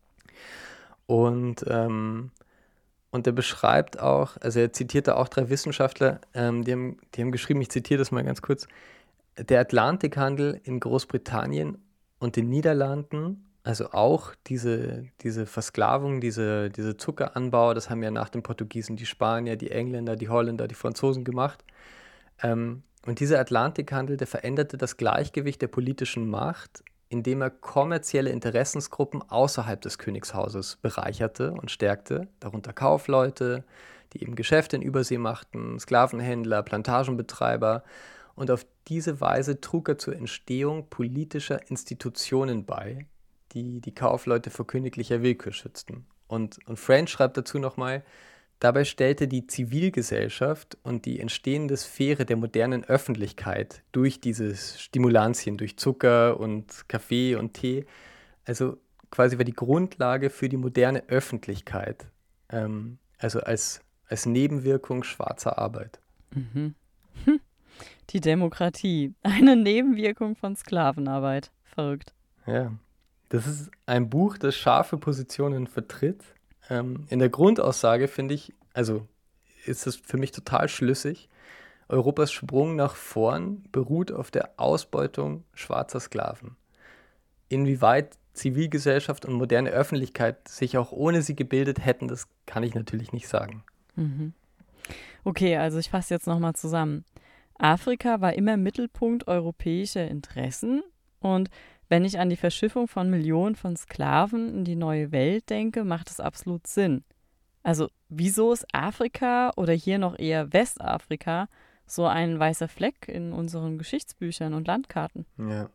Und, 1.06 1.64
ähm, 1.68 2.30
und 3.10 3.26
er 3.26 3.32
beschreibt 3.32 4.00
auch, 4.00 4.36
also 4.40 4.60
er 4.60 4.72
zitierte 4.72 5.16
auch 5.16 5.28
drei 5.28 5.50
Wissenschaftler, 5.50 6.20
ähm, 6.34 6.64
die, 6.64 6.72
haben, 6.72 6.96
die 7.14 7.22
haben 7.22 7.32
geschrieben, 7.32 7.60
ich 7.60 7.70
zitiere 7.70 7.98
das 7.98 8.10
mal 8.10 8.24
ganz 8.24 8.42
kurz, 8.42 8.66
der 9.36 9.60
Atlantikhandel 9.60 10.60
in 10.64 10.80
Großbritannien 10.80 11.78
und 12.18 12.36
den 12.36 12.48
Niederlanden, 12.48 13.46
also 13.64 13.92
auch 13.92 14.34
diese, 14.46 15.06
diese 15.20 15.46
Versklavung, 15.46 16.20
diese, 16.20 16.70
diese 16.70 16.96
Zuckeranbau, 16.96 17.74
das 17.74 17.90
haben 17.90 18.02
ja 18.02 18.10
nach 18.10 18.28
den 18.28 18.42
Portugiesen 18.42 18.96
die 18.96 19.06
Spanier, 19.06 19.56
die 19.56 19.70
Engländer, 19.70 20.16
die 20.16 20.28
Holländer, 20.28 20.66
die 20.66 20.74
Franzosen 20.74 21.24
gemacht. 21.24 21.64
Ähm, 22.42 22.82
und 23.06 23.20
dieser 23.20 23.40
Atlantikhandel, 23.40 24.16
der 24.16 24.26
veränderte 24.26 24.76
das 24.76 24.96
Gleichgewicht 24.96 25.60
der 25.60 25.68
politischen 25.68 26.28
Macht, 26.28 26.84
indem 27.08 27.42
er 27.42 27.50
kommerzielle 27.50 28.30
Interessensgruppen 28.30 29.22
außerhalb 29.28 29.80
des 29.80 29.98
Königshauses 29.98 30.76
bereicherte 30.76 31.52
und 31.52 31.70
stärkte, 31.70 32.28
darunter 32.40 32.72
Kaufleute, 32.72 33.64
die 34.12 34.22
eben 34.22 34.34
Geschäfte 34.34 34.76
in 34.76 34.82
Übersee 34.82 35.18
machten, 35.18 35.78
Sklavenhändler, 35.78 36.62
Plantagenbetreiber. 36.62 37.82
Und 38.34 38.50
auf 38.50 38.64
diese 38.88 39.20
Weise 39.20 39.60
trug 39.60 39.88
er 39.88 39.98
zur 39.98 40.16
Entstehung 40.16 40.88
politischer 40.88 41.68
Institutionen 41.70 42.64
bei, 42.64 43.06
die 43.52 43.80
die 43.80 43.94
Kaufleute 43.94 44.50
vor 44.50 44.66
königlicher 44.66 45.22
Willkür 45.22 45.52
schützten. 45.52 46.06
Und, 46.28 46.58
und 46.66 46.78
French 46.78 47.10
schreibt 47.10 47.36
dazu 47.36 47.58
nochmal, 47.58 48.02
Dabei 48.62 48.84
stellte 48.84 49.26
die 49.26 49.48
Zivilgesellschaft 49.48 50.78
und 50.84 51.04
die 51.04 51.18
entstehende 51.18 51.76
Sphäre 51.76 52.24
der 52.24 52.36
modernen 52.36 52.84
Öffentlichkeit 52.84 53.82
durch 53.90 54.20
diese 54.20 54.54
Stimulantien, 54.54 55.56
durch 55.56 55.76
Zucker 55.78 56.38
und 56.38 56.88
Kaffee 56.88 57.34
und 57.34 57.54
Tee, 57.54 57.86
also 58.44 58.76
quasi 59.10 59.36
war 59.36 59.44
die 59.44 59.52
Grundlage 59.52 60.30
für 60.30 60.48
die 60.48 60.58
moderne 60.58 61.02
Öffentlichkeit, 61.08 62.06
ähm, 62.50 62.98
also 63.18 63.40
als, 63.40 63.80
als 64.06 64.26
Nebenwirkung 64.26 65.02
schwarzer 65.02 65.58
Arbeit. 65.58 65.98
Mhm. 66.30 66.76
Die 68.10 68.20
Demokratie, 68.20 69.12
eine 69.22 69.56
Nebenwirkung 69.56 70.36
von 70.36 70.54
Sklavenarbeit. 70.54 71.50
Verrückt. 71.64 72.14
Ja, 72.46 72.70
das 73.28 73.48
ist 73.48 73.72
ein 73.86 74.08
Buch, 74.08 74.38
das 74.38 74.54
scharfe 74.54 74.98
Positionen 74.98 75.66
vertritt 75.66 76.22
ähm, 76.70 77.06
in 77.08 77.18
der 77.18 77.28
Grundaussage 77.28 78.08
finde 78.08 78.34
ich, 78.34 78.54
also 78.72 79.06
ist 79.64 79.86
es 79.86 79.96
für 79.96 80.16
mich 80.16 80.32
total 80.32 80.68
schlüssig. 80.68 81.28
Europas 81.88 82.32
Sprung 82.32 82.76
nach 82.76 82.96
vorn 82.96 83.64
beruht 83.70 84.12
auf 84.12 84.30
der 84.30 84.50
Ausbeutung 84.56 85.44
schwarzer 85.54 86.00
Sklaven. 86.00 86.56
Inwieweit 87.48 88.16
Zivilgesellschaft 88.32 89.26
und 89.26 89.34
moderne 89.34 89.70
Öffentlichkeit 89.70 90.48
sich 90.48 90.78
auch 90.78 90.90
ohne 90.90 91.22
sie 91.22 91.36
gebildet 91.36 91.84
hätten, 91.84 92.08
das 92.08 92.28
kann 92.46 92.62
ich 92.62 92.74
natürlich 92.74 93.12
nicht 93.12 93.28
sagen. 93.28 93.62
Mhm. 93.94 94.32
Okay, 95.24 95.56
also 95.56 95.78
ich 95.78 95.90
fasse 95.90 96.14
jetzt 96.14 96.26
nochmal 96.26 96.54
zusammen. 96.54 97.04
Afrika 97.58 98.20
war 98.20 98.32
immer 98.32 98.56
Mittelpunkt 98.56 99.28
europäischer 99.28 100.08
Interessen 100.08 100.82
und 101.20 101.50
wenn 101.92 102.06
ich 102.06 102.18
an 102.18 102.30
die 102.30 102.36
Verschiffung 102.36 102.88
von 102.88 103.10
Millionen 103.10 103.54
von 103.54 103.76
Sklaven 103.76 104.48
in 104.48 104.64
die 104.64 104.76
neue 104.76 105.12
Welt 105.12 105.50
denke, 105.50 105.84
macht 105.84 106.08
es 106.08 106.20
absolut 106.20 106.66
Sinn. 106.66 107.04
Also 107.62 107.90
wieso 108.08 108.50
ist 108.54 108.64
Afrika 108.72 109.52
oder 109.58 109.74
hier 109.74 109.98
noch 109.98 110.18
eher 110.18 110.54
Westafrika 110.54 111.50
so 111.86 112.06
ein 112.06 112.38
weißer 112.38 112.68
Fleck 112.68 113.08
in 113.08 113.34
unseren 113.34 113.76
Geschichtsbüchern 113.76 114.54
und 114.54 114.66
Landkarten? 114.66 115.26
Ja. 115.36 115.68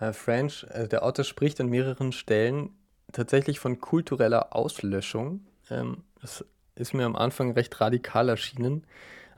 Uh, 0.00 0.12
French, 0.12 0.66
also 0.68 0.88
der 0.88 1.04
Autor 1.04 1.24
spricht 1.24 1.60
an 1.60 1.68
mehreren 1.68 2.10
Stellen 2.10 2.70
tatsächlich 3.12 3.60
von 3.60 3.80
kultureller 3.80 4.52
Auslöschung. 4.52 5.46
Ähm, 5.70 6.02
das 6.20 6.44
ist 6.74 6.92
mir 6.92 7.06
am 7.06 7.14
Anfang 7.14 7.52
recht 7.52 7.80
radikal 7.80 8.30
erschienen. 8.30 8.84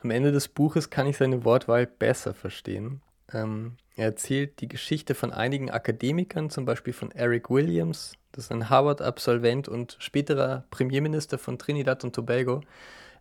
Am 0.03 0.09
Ende 0.09 0.33
des 0.33 0.49
Buches 0.49 0.88
kann 0.88 1.07
ich 1.07 1.19
seine 1.19 1.45
Wortwahl 1.45 1.87
besser 1.87 2.33
verstehen. 2.33 3.03
Ähm, 3.33 3.77
er 3.97 4.07
erzählt 4.07 4.61
die 4.61 4.69
Geschichte 4.69 5.15
von 5.15 5.33
einigen 5.33 5.71
Akademikern, 5.71 6.51
zum 6.51 6.65
Beispiel 6.65 6.93
von 6.93 7.11
Eric 7.11 7.51
Williams, 7.51 8.13
das 8.33 8.45
ist 8.45 8.53
ein 8.53 8.71
Harvard-Absolvent 8.71 9.69
und 9.69 9.97
späterer 9.99 10.65
Premierminister 10.71 11.39
von 11.39 11.59
Trinidad 11.59 12.05
und 12.05 12.15
Tobago. 12.15 12.61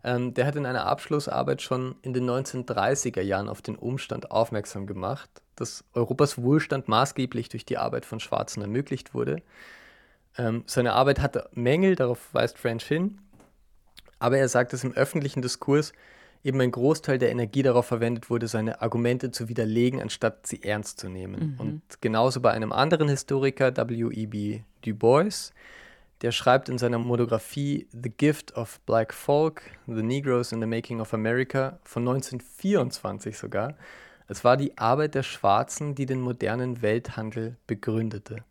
Ähm, 0.04 0.34
der 0.34 0.46
hat 0.46 0.56
in 0.56 0.66
einer 0.66 0.86
Abschlussarbeit 0.86 1.60
schon 1.62 1.96
in 2.02 2.12
den 2.12 2.28
1930er 2.28 3.22
Jahren 3.22 3.48
auf 3.48 3.62
den 3.62 3.76
Umstand 3.76 4.30
aufmerksam 4.30 4.86
gemacht, 4.86 5.28
dass 5.56 5.84
Europas 5.92 6.40
Wohlstand 6.40 6.86
maßgeblich 6.88 7.48
durch 7.48 7.64
die 7.64 7.78
Arbeit 7.78 8.06
von 8.06 8.20
Schwarzen 8.20 8.62
ermöglicht 8.62 9.12
wurde. 9.12 9.42
Ähm, 10.36 10.62
seine 10.66 10.92
Arbeit 10.92 11.20
hatte 11.20 11.50
Mängel, 11.52 11.96
darauf 11.96 12.32
weist 12.32 12.58
French 12.58 12.84
hin, 12.84 13.18
aber 14.20 14.38
er 14.38 14.48
sagt, 14.48 14.72
dass 14.72 14.84
im 14.84 14.92
öffentlichen 14.92 15.42
Diskurs 15.42 15.92
eben 16.48 16.60
ein 16.62 16.70
Großteil 16.70 17.18
der 17.18 17.30
Energie 17.30 17.62
darauf 17.62 17.86
verwendet 17.86 18.30
wurde, 18.30 18.48
seine 18.48 18.80
Argumente 18.80 19.30
zu 19.30 19.48
widerlegen, 19.48 20.00
anstatt 20.00 20.46
sie 20.46 20.62
ernst 20.62 20.98
zu 20.98 21.08
nehmen. 21.08 21.52
Mhm. 21.52 21.60
Und 21.60 21.82
genauso 22.00 22.40
bei 22.40 22.50
einem 22.50 22.72
anderen 22.72 23.08
Historiker, 23.08 23.76
W.E.B. 23.76 24.60
Du 24.80 24.94
Bois, 24.94 25.52
der 26.22 26.32
schreibt 26.32 26.70
in 26.70 26.78
seiner 26.78 26.98
Monographie 26.98 27.86
The 27.92 28.10
Gift 28.10 28.56
of 28.56 28.80
Black 28.86 29.12
Folk, 29.12 29.62
The 29.86 30.02
Negroes 30.02 30.50
in 30.50 30.60
the 30.60 30.66
Making 30.66 31.00
of 31.00 31.12
America 31.12 31.78
von 31.84 32.08
1924 32.08 33.36
sogar, 33.36 33.74
es 34.26 34.42
war 34.42 34.56
die 34.56 34.76
Arbeit 34.76 35.14
der 35.14 35.22
Schwarzen, 35.22 35.94
die 35.94 36.06
den 36.06 36.20
modernen 36.20 36.82
Welthandel 36.82 37.56
begründete. 37.66 38.44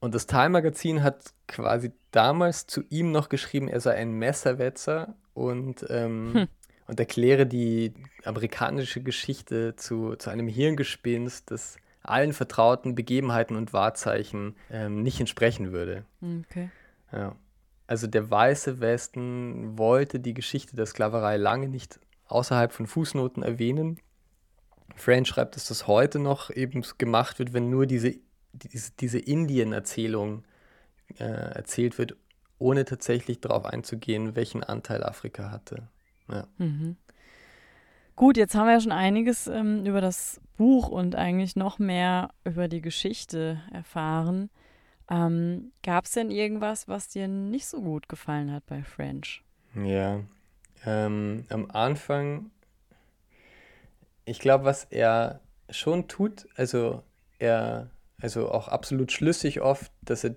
Und 0.00 0.14
das 0.14 0.26
Time 0.26 0.50
Magazin 0.50 1.02
hat 1.02 1.32
quasi 1.46 1.90
damals 2.10 2.66
zu 2.66 2.82
ihm 2.88 3.12
noch 3.12 3.28
geschrieben, 3.28 3.68
er 3.68 3.80
sei 3.80 3.94
ein 3.94 4.12
Messerwetzer 4.12 5.14
und 5.34 5.84
ähm, 5.90 6.30
hm 6.34 6.48
und 6.88 6.98
erkläre 6.98 7.46
die 7.46 7.92
amerikanische 8.24 9.02
Geschichte 9.02 9.76
zu, 9.76 10.16
zu 10.16 10.30
einem 10.30 10.48
Hirngespinst, 10.48 11.50
das 11.50 11.76
allen 12.02 12.32
vertrauten 12.32 12.94
Begebenheiten 12.94 13.56
und 13.56 13.72
Wahrzeichen 13.72 14.56
ähm, 14.70 15.02
nicht 15.02 15.20
entsprechen 15.20 15.72
würde. 15.72 16.04
Okay. 16.22 16.70
Ja. 17.12 17.36
Also 17.86 18.06
der 18.06 18.30
weiße 18.30 18.80
Westen 18.80 19.78
wollte 19.78 20.18
die 20.18 20.34
Geschichte 20.34 20.76
der 20.76 20.86
Sklaverei 20.86 21.36
lange 21.36 21.68
nicht 21.68 22.00
außerhalb 22.26 22.72
von 22.72 22.86
Fußnoten 22.86 23.42
erwähnen. 23.42 23.98
French 24.96 25.28
schreibt, 25.28 25.56
dass 25.56 25.68
das 25.68 25.86
heute 25.86 26.18
noch 26.18 26.50
eben 26.50 26.82
gemacht 26.96 27.38
wird, 27.38 27.52
wenn 27.52 27.70
nur 27.70 27.86
diese, 27.86 28.16
diese, 28.52 28.92
diese 28.92 29.18
Indien-Erzählung 29.18 30.44
äh, 31.18 31.24
erzählt 31.24 31.98
wird, 31.98 32.16
ohne 32.58 32.84
tatsächlich 32.84 33.40
darauf 33.40 33.66
einzugehen, 33.66 34.34
welchen 34.34 34.64
Anteil 34.64 35.04
Afrika 35.04 35.50
hatte. 35.50 35.88
Ja. 36.30 36.46
Mhm. 36.58 36.96
Gut, 38.16 38.36
jetzt 38.36 38.54
haben 38.54 38.66
wir 38.66 38.72
ja 38.72 38.80
schon 38.80 38.92
einiges 38.92 39.46
ähm, 39.46 39.86
über 39.86 40.00
das 40.00 40.40
Buch 40.56 40.88
und 40.88 41.14
eigentlich 41.14 41.54
noch 41.54 41.78
mehr 41.78 42.30
über 42.44 42.66
die 42.66 42.80
Geschichte 42.80 43.62
erfahren. 43.72 44.50
Ähm, 45.08 45.70
Gab 45.82 46.04
es 46.04 46.12
denn 46.12 46.30
irgendwas, 46.30 46.88
was 46.88 47.08
dir 47.08 47.28
nicht 47.28 47.66
so 47.66 47.80
gut 47.80 48.08
gefallen 48.08 48.52
hat 48.52 48.66
bei 48.66 48.82
French? 48.82 49.42
Ja, 49.74 50.20
ähm, 50.84 51.44
am 51.48 51.70
Anfang, 51.70 52.50
ich 54.24 54.40
glaube, 54.40 54.64
was 54.64 54.84
er 54.84 55.40
schon 55.70 56.08
tut, 56.08 56.48
also 56.56 57.02
er, 57.38 57.88
also 58.20 58.50
auch 58.50 58.68
absolut 58.68 59.12
schlüssig 59.12 59.60
oft, 59.60 59.92
dass 60.02 60.24
er 60.24 60.34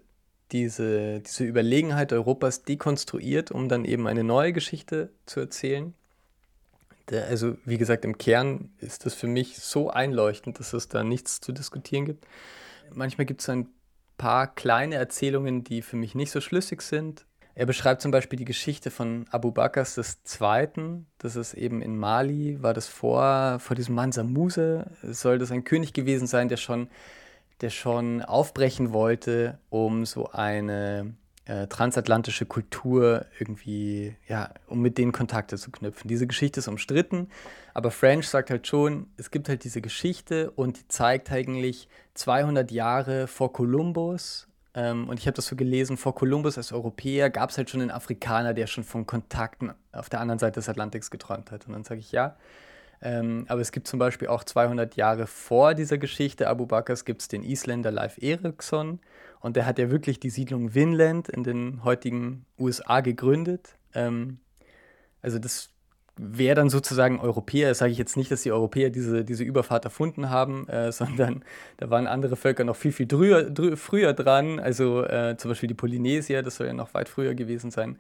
diese, 0.52 1.22
diese 1.22 1.44
Überlegenheit 1.44 2.14
Europas 2.14 2.64
dekonstruiert, 2.64 3.52
um 3.52 3.70
dann 3.70 3.86
eben 3.86 4.08
eine 4.08 4.24
neue 4.24 4.54
Geschichte 4.54 5.10
zu 5.26 5.40
erzählen. 5.40 5.94
Der, 7.10 7.26
also, 7.28 7.58
wie 7.66 7.78
gesagt, 7.78 8.06
im 8.06 8.18
Kern 8.18 8.70
ist 8.80 9.06
das 9.06 9.14
für 9.14 9.28
mich 9.28 9.58
so 9.58 9.90
einleuchtend, 9.90 10.60
dass 10.60 10.74
es 10.74 10.88
da 10.88 11.04
nichts 11.04 11.42
zu 11.42 11.52
diskutieren 11.52 12.06
gibt. 12.06 12.26
Manchmal 12.94 13.26
gibt 13.26 13.42
es 13.42 13.50
ein 13.50 13.70
paar 14.18 14.54
kleine 14.54 14.96
Erzählungen, 14.96 15.64
die 15.64 15.82
für 15.82 15.98
mich 15.98 16.16
nicht 16.16 16.32
so 16.32 16.42
schlüssig 16.42 16.82
sind. 16.82 17.26
Er 17.54 17.66
beschreibt 17.66 18.02
zum 18.02 18.12
Beispiel 18.12 18.38
die 18.38 18.46
Geschichte 18.46 18.92
von 18.92 19.26
Abu 19.30 19.52
Bakrs 19.52 19.98
II. 19.98 21.04
Das 21.18 21.36
ist 21.36 21.54
eben 21.54 21.82
in 21.82 21.98
Mali, 21.98 22.62
war 22.62 22.74
das 22.74 22.88
vor, 22.88 23.60
vor 23.60 23.76
diesem 23.76 23.96
Mansa 23.96 24.24
Muse, 24.24 24.90
soll 25.04 25.38
das 25.38 25.52
ein 25.52 25.64
König 25.64 25.94
gewesen 25.94 26.28
sein, 26.28 26.48
der 26.48 26.58
schon, 26.58 26.88
der 27.62 27.70
schon 27.70 28.22
aufbrechen 28.22 28.94
wollte, 28.94 29.60
um 29.70 30.06
so 30.06 30.32
eine 30.32 31.14
äh, 31.46 31.68
transatlantische 31.68 32.46
Kultur 32.46 33.26
irgendwie, 33.40 34.16
ja, 34.28 34.50
um 34.68 34.82
mit 34.82 34.98
denen 34.98 35.12
Kontakte 35.12 35.58
zu 35.58 35.72
knüpfen. 35.72 36.08
Diese 36.08 36.28
Geschichte 36.28 36.60
ist 36.60 36.68
umstritten, 36.68 37.30
aber 37.74 37.92
French 37.92 38.28
sagt 38.28 38.50
halt 38.50 38.68
schon, 38.68 39.08
es 39.18 39.32
gibt 39.32 39.50
halt 39.50 39.64
diese 39.64 39.82
Geschichte 39.82 40.52
und 40.52 40.80
die 40.80 40.88
zeigt 40.88 41.32
eigentlich 41.32 41.88
200 42.16 42.72
Jahre 42.72 43.28
vor 43.28 43.54
Kolumbus 43.54 44.48
ähm, 44.74 45.10
und 45.10 45.20
ich 45.20 45.28
habe 45.28 45.36
das 45.36 45.48
so 45.48 45.56
gelesen, 45.56 45.98
vor 45.98 46.16
Kolumbus 46.16 46.58
als 46.58 46.72
Europäer 46.72 47.30
gab 47.30 47.50
es 47.50 47.58
halt 47.58 47.70
schon 47.70 47.82
einen 47.82 47.92
Afrikaner, 47.92 48.54
der 48.54 48.68
schon 48.68 48.84
von 48.84 49.06
Kontakten 49.06 49.74
auf 49.92 50.10
der 50.10 50.22
anderen 50.22 50.40
Seite 50.40 50.60
des 50.60 50.70
Atlantiks 50.70 51.12
geträumt 51.12 51.52
hat. 51.52 51.68
Und 51.68 51.74
dann 51.74 51.84
sage 51.84 52.00
ich 52.00 52.12
ja. 52.12 52.38
Ähm, 53.02 53.46
aber 53.48 53.62
es 53.62 53.72
gibt 53.72 53.88
zum 53.88 54.00
Beispiel 54.00 54.28
auch 54.28 54.44
200 54.44 54.96
Jahre 54.96 55.28
vor 55.28 55.74
dieser 55.74 55.98
Geschichte 55.98 56.48
Abu 56.48 56.68
Bakrs 56.68 57.06
gibt 57.06 57.22
es 57.22 57.28
den 57.28 57.44
Isländer 57.44 57.92
Leif 57.92 58.18
Eriksson. 58.22 59.00
Und 59.40 59.56
der 59.56 59.66
hat 59.66 59.80
ja 59.80 59.90
wirklich 59.90 60.20
die 60.20 60.30
Siedlung 60.30 60.76
Vinland 60.76 61.28
in 61.28 61.44
den 61.44 61.84
heutigen 61.84 62.46
USA 62.60 63.02
gegründet. 63.02 63.76
Ähm, 63.96 64.40
also 65.22 65.40
das 65.40 65.72
wer 66.18 66.56
dann 66.56 66.70
sozusagen 66.70 67.20
Europäer, 67.20 67.74
sage 67.74 67.92
ich 67.92 67.98
jetzt 67.98 68.16
nicht, 68.18 68.32
dass 68.32 68.44
die 68.44 68.52
Europäer 68.52 68.90
diese, 68.90 69.24
diese 69.26 69.44
Überfahrt 69.44 69.86
erfunden 69.86 70.30
haben, 70.30 70.68
äh, 70.68 70.92
sondern 70.92 71.44
da 71.78 71.90
waren 71.90 72.08
andere 72.08 72.36
Völker 72.36 72.64
noch 72.64 72.76
viel, 72.76 72.92
viel 72.92 73.08
drüher, 73.08 73.50
drü 73.50 73.76
früher 73.76 74.14
dran. 74.14 74.60
Also 74.60 75.04
äh, 75.04 75.36
zum 75.38 75.50
Beispiel 75.50 75.68
die 75.68 75.74
Polynesier, 75.74 76.44
das 76.44 76.58
soll 76.58 76.68
ja 76.68 76.74
noch 76.74 76.94
weit 76.94 77.10
früher 77.10 77.34
gewesen 77.34 77.72
sein. 77.72 77.98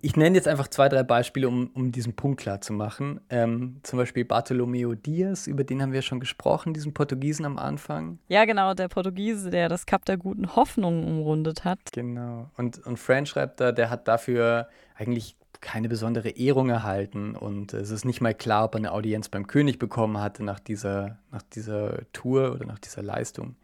Ich 0.00 0.16
nenne 0.16 0.36
jetzt 0.36 0.48
einfach 0.48 0.68
zwei, 0.68 0.88
drei 0.88 1.02
Beispiele, 1.02 1.48
um, 1.48 1.70
um 1.74 1.92
diesen 1.92 2.14
Punkt 2.14 2.40
klar 2.40 2.60
zu 2.60 2.72
machen. 2.72 3.20
Ähm, 3.30 3.80
zum 3.82 3.98
Beispiel 3.98 4.24
Bartolomeo 4.24 4.94
Diaz, 4.94 5.46
über 5.46 5.64
den 5.64 5.82
haben 5.82 5.92
wir 5.92 6.02
schon 6.02 6.20
gesprochen, 6.20 6.74
diesen 6.74 6.94
Portugiesen 6.94 7.44
am 7.44 7.58
Anfang. 7.58 8.18
Ja, 8.28 8.44
genau, 8.44 8.74
der 8.74 8.88
Portugiese, 8.88 9.50
der 9.50 9.68
das 9.68 9.86
Kap 9.86 10.04
der 10.04 10.16
guten 10.16 10.56
Hoffnung 10.56 11.04
umrundet 11.04 11.64
hat. 11.64 11.78
Genau. 11.92 12.50
Und, 12.56 12.84
und 12.86 12.98
Fran 12.98 13.26
schreibt 13.26 13.60
da, 13.60 13.72
der 13.72 13.90
hat 13.90 14.08
dafür 14.08 14.68
eigentlich 14.96 15.36
keine 15.60 15.88
besondere 15.88 16.30
Ehrung 16.30 16.70
erhalten 16.70 17.34
und 17.34 17.74
es 17.74 17.90
ist 17.90 18.04
nicht 18.04 18.20
mal 18.20 18.34
klar, 18.34 18.64
ob 18.64 18.74
er 18.74 18.78
eine 18.78 18.92
Audienz 18.92 19.28
beim 19.28 19.46
König 19.46 19.78
bekommen 19.78 20.20
hatte 20.20 20.44
nach 20.44 20.60
dieser, 20.60 21.18
nach 21.32 21.42
dieser 21.42 22.00
Tour 22.12 22.52
oder 22.52 22.64
nach 22.64 22.78
dieser 22.78 23.02
Leistung. 23.02 23.56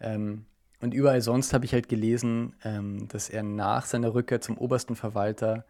Ähm, 0.00 0.46
und 0.80 0.94
überall 0.94 1.20
sonst 1.20 1.52
habe 1.52 1.64
ich 1.64 1.72
halt 1.72 1.88
gelesen, 1.88 2.54
ähm, 2.64 3.08
dass 3.08 3.28
er 3.28 3.42
nach 3.42 3.84
seiner 3.86 4.14
Rückkehr 4.14 4.40
zum 4.40 4.58
obersten 4.58 4.96
Verwalter 4.96 5.64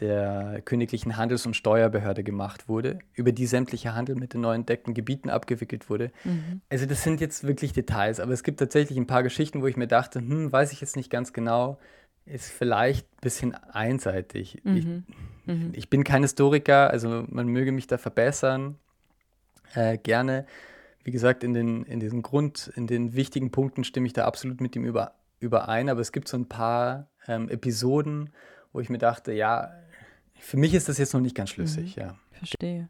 der 0.00 0.60
königlichen 0.64 1.16
Handels- 1.16 1.46
und 1.46 1.54
Steuerbehörde 1.54 2.24
gemacht 2.24 2.68
wurde, 2.68 2.98
über 3.14 3.30
die 3.30 3.46
sämtlicher 3.46 3.94
Handel 3.94 4.16
mit 4.16 4.34
den 4.34 4.40
neu 4.40 4.54
entdeckten 4.54 4.92
Gebieten 4.92 5.30
abgewickelt 5.30 5.88
wurde. 5.88 6.10
Mhm. 6.24 6.60
Also 6.68 6.86
das 6.86 7.04
sind 7.04 7.20
jetzt 7.20 7.44
wirklich 7.46 7.72
Details, 7.72 8.18
aber 8.18 8.32
es 8.32 8.42
gibt 8.42 8.58
tatsächlich 8.58 8.98
ein 8.98 9.06
paar 9.06 9.22
Geschichten, 9.22 9.62
wo 9.62 9.66
ich 9.66 9.76
mir 9.76 9.86
dachte, 9.86 10.18
hm, 10.18 10.50
weiß 10.50 10.72
ich 10.72 10.80
jetzt 10.80 10.96
nicht 10.96 11.10
ganz 11.10 11.32
genau, 11.32 11.78
ist 12.26 12.50
vielleicht 12.50 13.06
ein 13.06 13.20
bisschen 13.20 13.54
einseitig. 13.54 14.60
Mhm. 14.64 14.76
Ich, 14.76 14.86
mhm. 15.46 15.72
ich, 15.74 15.90
bin 15.90 16.02
kein 16.02 16.22
Historiker, 16.22 16.90
also 16.90 17.24
man 17.28 17.46
möge 17.46 17.70
mich 17.70 17.86
da 17.86 17.96
verbessern. 17.96 18.76
Äh, 19.74 19.98
gerne. 19.98 20.46
Wie 21.04 21.10
gesagt, 21.10 21.44
in 21.44 21.54
den, 21.54 21.84
in 21.84 22.00
diesen 22.00 22.22
Grund, 22.22 22.72
in 22.74 22.86
den 22.86 23.14
wichtigen 23.14 23.50
Punkten 23.50 23.84
stimme 23.84 24.06
ich 24.06 24.14
da 24.14 24.24
absolut 24.24 24.60
mit 24.60 24.74
ihm 24.74 24.84
über, 24.84 25.12
überein, 25.38 25.88
aber 25.88 26.00
es 26.00 26.12
gibt 26.12 26.28
so 26.28 26.36
ein 26.36 26.48
paar 26.48 27.08
ähm, 27.28 27.48
Episoden, 27.48 28.30
wo 28.72 28.80
ich 28.80 28.88
mir 28.88 28.98
dachte, 28.98 29.32
ja, 29.32 29.70
für 30.38 30.56
mich 30.56 30.74
ist 30.74 30.88
das 30.88 30.98
jetzt 30.98 31.14
noch 31.14 31.20
nicht 31.20 31.36
ganz 31.36 31.50
schlüssig, 31.50 31.96
mhm. 31.96 32.02
ja. 32.02 32.14
Verstehe. 32.32 32.88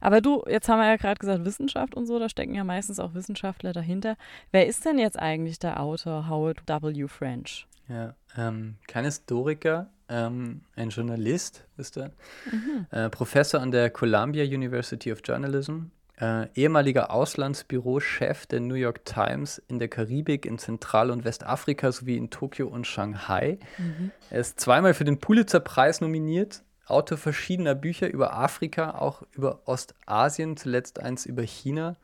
Aber 0.00 0.20
du, 0.20 0.42
jetzt 0.46 0.68
haben 0.68 0.78
wir 0.78 0.86
ja 0.86 0.96
gerade 0.96 1.18
gesagt, 1.18 1.44
Wissenschaft 1.44 1.94
und 1.94 2.06
so, 2.06 2.18
da 2.18 2.28
stecken 2.28 2.54
ja 2.54 2.64
meistens 2.64 2.98
auch 3.00 3.14
Wissenschaftler 3.14 3.72
dahinter. 3.72 4.16
Wer 4.50 4.66
ist 4.66 4.84
denn 4.84 4.98
jetzt 4.98 5.18
eigentlich 5.18 5.58
der 5.58 5.80
Autor 5.80 6.28
Howard 6.28 6.62
W. 6.66 7.06
French? 7.08 7.66
Ja, 7.88 8.14
ähm, 8.36 8.76
kein 8.86 9.04
Historiker, 9.04 9.90
ähm, 10.08 10.62
ein 10.76 10.90
Journalist 10.90 11.66
ist 11.76 11.96
er. 11.96 12.12
Mhm. 12.50 12.86
Äh, 12.90 13.10
Professor 13.10 13.60
an 13.60 13.70
der 13.70 13.90
Columbia 13.90 14.44
University 14.44 15.12
of 15.12 15.20
Journalism, 15.24 15.86
äh, 16.20 16.48
ehemaliger 16.54 17.10
Auslandsbürochef 17.10 18.46
der 18.46 18.60
New 18.60 18.74
York 18.74 19.04
Times 19.04 19.62
in 19.68 19.78
der 19.78 19.88
Karibik, 19.88 20.46
in 20.46 20.58
Zentral- 20.58 21.10
und 21.10 21.24
Westafrika 21.24 21.92
sowie 21.92 22.16
in 22.16 22.30
Tokio 22.30 22.66
und 22.68 22.86
Shanghai. 22.86 23.58
Mhm. 23.78 24.10
Er 24.30 24.40
ist 24.40 24.58
zweimal 24.60 24.94
für 24.94 25.04
den 25.04 25.18
Pulitzer-Preis 25.18 26.00
nominiert, 26.00 26.62
Autor 26.86 27.18
verschiedener 27.18 27.74
Bücher 27.74 28.08
über 28.10 28.34
Afrika, 28.34 28.92
auch 28.92 29.22
über 29.32 29.60
Ostasien, 29.66 30.56
zuletzt 30.56 31.00
eins 31.00 31.26
über 31.26 31.42
China. 31.42 31.96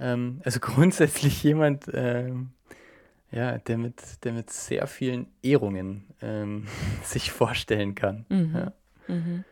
Ähm, 0.00 0.40
also 0.44 0.60
grundsätzlich 0.60 1.42
jemand, 1.42 1.84
ähm, 1.92 2.50
ja, 3.30 3.58
der 3.58 3.78
mit, 3.78 4.24
der 4.24 4.32
mit 4.32 4.50
sehr 4.50 4.86
vielen 4.86 5.26
Ehrungen 5.42 6.06
ähm, 6.22 6.66
sich 7.04 7.30
vorstellen 7.30 7.94
kann. 7.94 8.24
Mhm. 8.28 8.54
Ja. 8.54 8.72
Mhm. 9.14 9.44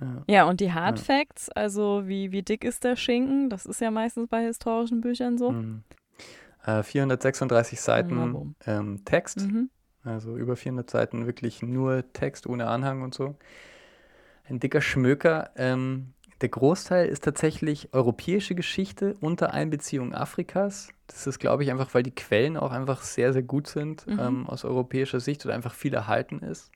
Ja. 0.00 0.22
ja. 0.26 0.44
und 0.48 0.60
die 0.60 0.72
Hard 0.72 0.98
Facts, 0.98 1.48
also 1.50 2.06
wie, 2.06 2.32
wie 2.32 2.42
dick 2.42 2.64
ist 2.64 2.84
der 2.84 2.96
Schinken? 2.96 3.50
Das 3.50 3.66
ist 3.66 3.80
ja 3.80 3.90
meistens 3.90 4.28
bei 4.28 4.42
historischen 4.44 5.00
Büchern 5.00 5.38
so. 5.38 5.52
Mhm. 5.52 5.82
Äh, 6.64 6.82
436 6.82 7.80
Seiten 7.80 8.54
ähm, 8.66 9.04
Text, 9.04 9.40
mhm. 9.40 9.70
also 10.02 10.36
über 10.36 10.56
400 10.56 10.90
Seiten 10.90 11.26
wirklich 11.26 11.62
nur 11.62 12.12
Text 12.12 12.46
ohne 12.46 12.66
Anhang 12.66 13.02
und 13.02 13.14
so. 13.14 13.36
Ein 14.48 14.60
dicker 14.60 14.80
Schmöker. 14.80 15.50
Ähm, 15.56 16.12
der 16.40 16.50
Großteil 16.50 17.08
ist 17.08 17.24
tatsächlich 17.24 17.94
europäische 17.94 18.54
Geschichte 18.54 19.14
unter 19.20 19.54
Einbeziehung 19.54 20.14
Afrikas. 20.14 20.90
Das 21.06 21.26
ist, 21.26 21.38
glaube 21.38 21.62
ich, 21.62 21.70
einfach, 21.70 21.94
weil 21.94 22.02
die 22.02 22.14
Quellen 22.14 22.56
auch 22.56 22.72
einfach 22.72 23.02
sehr, 23.02 23.32
sehr 23.32 23.42
gut 23.42 23.68
sind 23.68 24.06
mhm. 24.06 24.18
ähm, 24.18 24.46
aus 24.46 24.64
europäischer 24.64 25.20
Sicht 25.20 25.46
oder 25.46 25.54
einfach 25.54 25.72
viel 25.72 25.94
erhalten 25.94 26.40
ist. 26.40 26.70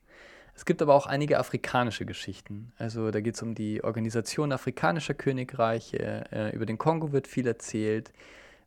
Es 0.61 0.67
gibt 0.67 0.83
aber 0.83 0.95
auch 0.95 1.07
einige 1.07 1.39
afrikanische 1.39 2.05
Geschichten. 2.05 2.75
Also 2.77 3.11
da 3.11 3.23
geht 3.23 3.35
es 3.35 3.41
um 3.41 3.55
die 3.55 3.83
Organisation 3.83 4.53
afrikanischer 4.53 5.15
Königreiche. 5.15 6.27
Äh, 6.31 6.55
über 6.55 6.67
den 6.67 6.77
Kongo 6.77 7.13
wird 7.13 7.27
viel 7.27 7.47
erzählt. 7.47 8.13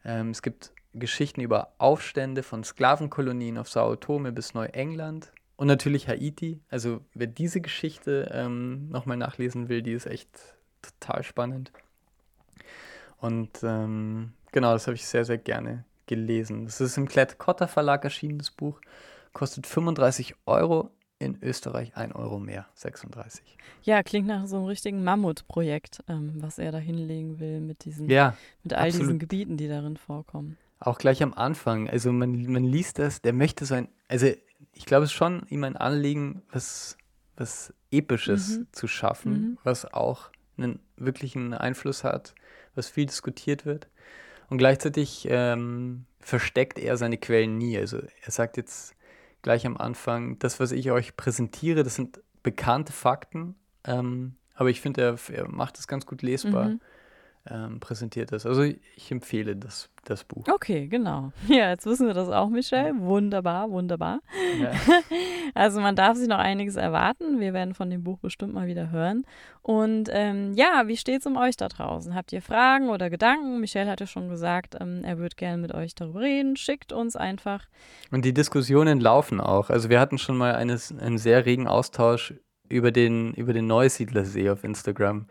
Ähm, 0.03 0.31
es 0.31 0.41
gibt 0.41 0.71
Geschichten 0.95 1.41
über 1.41 1.71
Aufstände 1.77 2.41
von 2.41 2.63
Sklavenkolonien 2.63 3.59
auf 3.59 3.69
Sao 3.69 3.95
Tome 3.95 4.31
bis 4.31 4.55
Neuengland. 4.55 5.31
Und 5.55 5.67
natürlich 5.67 6.07
Haiti. 6.07 6.61
Also 6.67 7.01
wer 7.13 7.27
diese 7.27 7.61
Geschichte 7.61 8.27
ähm, 8.33 8.89
nochmal 8.89 9.17
nachlesen 9.17 9.69
will, 9.69 9.83
die 9.83 9.93
ist 9.93 10.07
echt 10.07 10.31
total 10.81 11.21
spannend. 11.21 11.71
Und 13.19 13.59
ähm, 13.61 14.33
genau, 14.51 14.73
das 14.73 14.87
habe 14.87 14.95
ich 14.95 15.05
sehr, 15.05 15.25
sehr 15.25 15.37
gerne 15.37 15.85
gelesen. 16.07 16.65
Das 16.65 16.81
ist 16.81 16.97
im 16.97 17.07
Klett-Cotta 17.07 17.67
Verlag 17.67 18.03
erschienen, 18.03 18.39
das 18.39 18.49
Buch. 18.49 18.81
Kostet 19.31 19.67
35 19.67 20.33
Euro, 20.47 20.89
in 21.23 21.37
Österreich 21.41 21.95
1 21.95 22.15
Euro 22.15 22.39
mehr, 22.39 22.67
36. 22.75 23.43
Ja, 23.83 24.03
klingt 24.03 24.27
nach 24.27 24.45
so 24.45 24.57
einem 24.57 24.65
richtigen 24.65 25.03
Mammutprojekt, 25.03 26.03
ähm, 26.07 26.33
was 26.37 26.59
er 26.59 26.71
da 26.71 26.77
hinlegen 26.77 27.39
will 27.39 27.59
mit 27.59 27.85
diesen, 27.85 28.09
ja, 28.09 28.35
mit 28.63 28.73
all 28.73 28.87
absolut. 28.87 29.07
diesen 29.07 29.19
Gebieten, 29.19 29.57
die 29.57 29.67
darin 29.67 29.97
vorkommen. 29.97 30.57
Auch 30.79 30.97
gleich 30.97 31.23
am 31.23 31.33
Anfang, 31.33 31.89
also 31.89 32.11
man, 32.11 32.51
man 32.51 32.63
liest 32.63 32.99
das, 32.99 33.21
der 33.21 33.33
möchte 33.33 33.65
so 33.65 33.75
ein, 33.75 33.87
also 34.07 34.27
ich 34.73 34.85
glaube 34.85 35.05
es 35.05 35.11
ist 35.11 35.15
schon 35.15 35.43
ihm 35.49 35.63
ein 35.63 35.77
Anliegen, 35.77 36.41
was, 36.51 36.97
was 37.37 37.73
Episches 37.91 38.57
mhm. 38.57 38.67
zu 38.71 38.87
schaffen, 38.87 39.31
mhm. 39.31 39.57
was 39.63 39.91
auch 39.93 40.29
einen 40.57 40.79
wirklichen 40.97 41.53
Einfluss 41.53 42.03
hat, 42.03 42.35
was 42.75 42.89
viel 42.89 43.05
diskutiert 43.05 43.65
wird. 43.65 43.87
Und 44.49 44.57
gleichzeitig 44.57 45.27
ähm, 45.29 46.05
versteckt 46.19 46.77
er 46.77 46.97
seine 46.97 47.17
Quellen 47.17 47.57
nie. 47.57 47.77
Also 47.77 47.97
er 47.97 48.31
sagt 48.31 48.57
jetzt 48.57 48.95
gleich 49.43 49.67
am 49.67 49.77
Anfang, 49.77 50.39
das, 50.39 50.59
was 50.59 50.71
ich 50.71 50.89
euch 50.89 51.15
präsentiere, 51.15 51.83
das 51.83 51.95
sind 51.95 52.19
bekannte 52.41 52.91
Fakten, 52.91 53.55
ähm, 53.83 54.35
aber 54.55 54.69
ich 54.69 54.81
finde, 54.81 55.01
er, 55.01 55.17
er, 55.31 55.47
macht 55.47 55.77
es 55.77 55.87
ganz 55.87 56.05
gut 56.07 56.23
lesbar. 56.23 56.69
Mhm. 56.69 56.81
Ähm, 57.49 57.79
präsentiert 57.79 58.31
ist. 58.31 58.45
Also 58.45 58.63
ich 58.63 59.11
empfehle 59.11 59.55
das, 59.55 59.89
das 60.05 60.23
Buch. 60.23 60.47
Okay, 60.47 60.87
genau. 60.87 61.33
Ja, 61.47 61.69
jetzt 61.69 61.85
wissen 61.85 62.07
wir 62.07 62.13
das 62.13 62.29
auch, 62.29 62.49
Michelle. 62.49 62.97
Wunderbar, 62.99 63.69
wunderbar. 63.69 64.19
Ja. 64.61 64.71
Also 65.55 65.81
man 65.81 65.95
darf 65.95 66.17
sich 66.17 66.27
noch 66.27 66.39
einiges 66.39 66.77
erwarten. 66.77 67.39
Wir 67.39 67.53
werden 67.53 67.75
von 67.75 67.89
dem 67.89 68.03
Buch 68.03 68.17
bestimmt 68.17 68.55
mal 68.55 68.65
wieder 68.65 68.89
hören. 68.89 69.23
Und 69.61 70.09
ähm, 70.11 70.53
ja, 70.55 70.83
wie 70.87 70.97
steht 70.97 71.19
es 71.19 71.27
um 71.27 71.37
euch 71.37 71.57
da 71.57 71.67
draußen? 71.67 72.15
Habt 72.15 72.33
ihr 72.33 72.41
Fragen 72.41 72.89
oder 72.89 73.11
Gedanken? 73.11 73.59
Michelle 73.59 73.91
hat 73.91 73.99
ja 73.99 74.07
schon 74.07 74.29
gesagt, 74.29 74.75
ähm, 74.79 75.03
er 75.03 75.19
würde 75.19 75.35
gerne 75.35 75.61
mit 75.61 75.73
euch 75.73 75.93
darüber 75.93 76.21
reden. 76.21 76.55
Schickt 76.55 76.91
uns 76.91 77.15
einfach. 77.15 77.67
Und 78.09 78.25
die 78.25 78.33
Diskussionen 78.33 78.99
laufen 78.99 79.39
auch. 79.39 79.69
Also 79.69 79.89
wir 79.89 79.99
hatten 79.99 80.17
schon 80.17 80.37
mal 80.37 80.55
eines, 80.55 80.97
einen 80.97 81.19
sehr 81.19 81.45
regen 81.45 81.67
Austausch 81.67 82.33
über 82.67 82.91
den, 82.91 83.33
über 83.35 83.53
den 83.53 83.67
Neusiedlersee 83.67 84.49
auf 84.49 84.63
Instagram. 84.63 85.27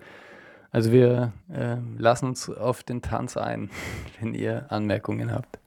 Also 0.73 0.91
wir 0.91 1.33
äh, 1.53 1.77
lassen 1.99 2.27
uns 2.27 2.49
auf 2.49 2.83
den 2.83 3.03
Tanz 3.03 3.37
ein, 3.37 3.71
wenn 4.21 4.35
ihr 4.35 4.67
Anmerkungen 4.71 5.31
habt. 5.31 5.59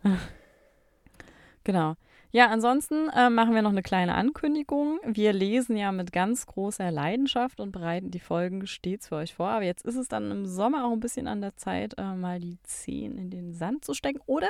Genau. 1.64 1.96
Ja, 2.32 2.48
ansonsten 2.50 3.08
äh, 3.16 3.30
machen 3.30 3.56
wir 3.56 3.62
noch 3.62 3.70
eine 3.70 3.82
kleine 3.82 4.16
Ankündigung. 4.16 5.00
Wir 5.06 5.32
lesen 5.32 5.78
ja 5.78 5.94
mit 5.94 6.12
ganz 6.12 6.46
großer 6.48 6.92
Leidenschaft 6.92 7.62
und 7.62 7.72
bereiten 7.72 8.12
die 8.12 8.20
Folgen 8.20 8.68
stets 8.68 9.08
für 9.08 9.16
euch 9.16 9.36
vor. 9.36 9.48
Aber 9.48 9.64
jetzt 9.64 9.86
ist 9.86 9.96
es 9.96 10.10
dann 10.10 10.32
im 10.32 10.46
Sommer 10.46 10.86
auch 10.86 10.92
ein 10.92 11.00
bisschen 11.00 11.30
an 11.30 11.40
der 11.40 11.56
Zeit, 11.56 11.94
äh, 11.98 12.14
mal 12.14 12.42
die 12.42 12.58
Zehen 12.64 13.18
in 13.18 13.30
den 13.30 13.54
Sand 13.54 13.86
zu 13.86 13.94
stecken. 13.94 14.20
Oder 14.26 14.50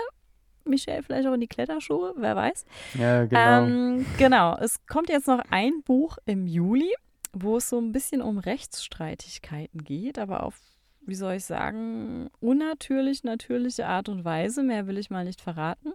Michelle 0.64 1.04
vielleicht 1.04 1.28
auch 1.28 1.34
in 1.34 1.42
die 1.42 1.48
Kletterschuhe, 1.48 2.16
wer 2.18 2.36
weiß. 2.36 2.66
Ja, 2.98 3.26
genau. 3.26 3.66
Ähm, 3.66 4.06
genau. 4.18 4.58
Es 4.58 4.84
kommt 4.88 5.10
jetzt 5.10 5.28
noch 5.28 5.44
ein 5.52 5.84
Buch 5.84 6.18
im 6.26 6.48
Juli, 6.48 6.92
wo 7.36 7.58
es 7.58 7.70
so 7.70 7.78
ein 7.80 7.92
bisschen 7.92 8.22
um 8.22 8.38
Rechtsstreitigkeiten 8.38 9.84
geht, 9.84 10.18
aber 10.18 10.44
auf, 10.44 10.58
wie 11.02 11.16
soll 11.16 11.34
ich 11.34 11.46
sagen, 11.46 12.30
unnatürlich, 12.40 13.24
natürliche 13.24 13.88
Art 13.88 14.08
und 14.08 14.24
Weise. 14.24 14.64
Mehr 14.64 14.88
will 14.88 14.98
ich 14.98 15.10
mal 15.10 15.26
nicht 15.26 15.42
verraten. 15.42 15.92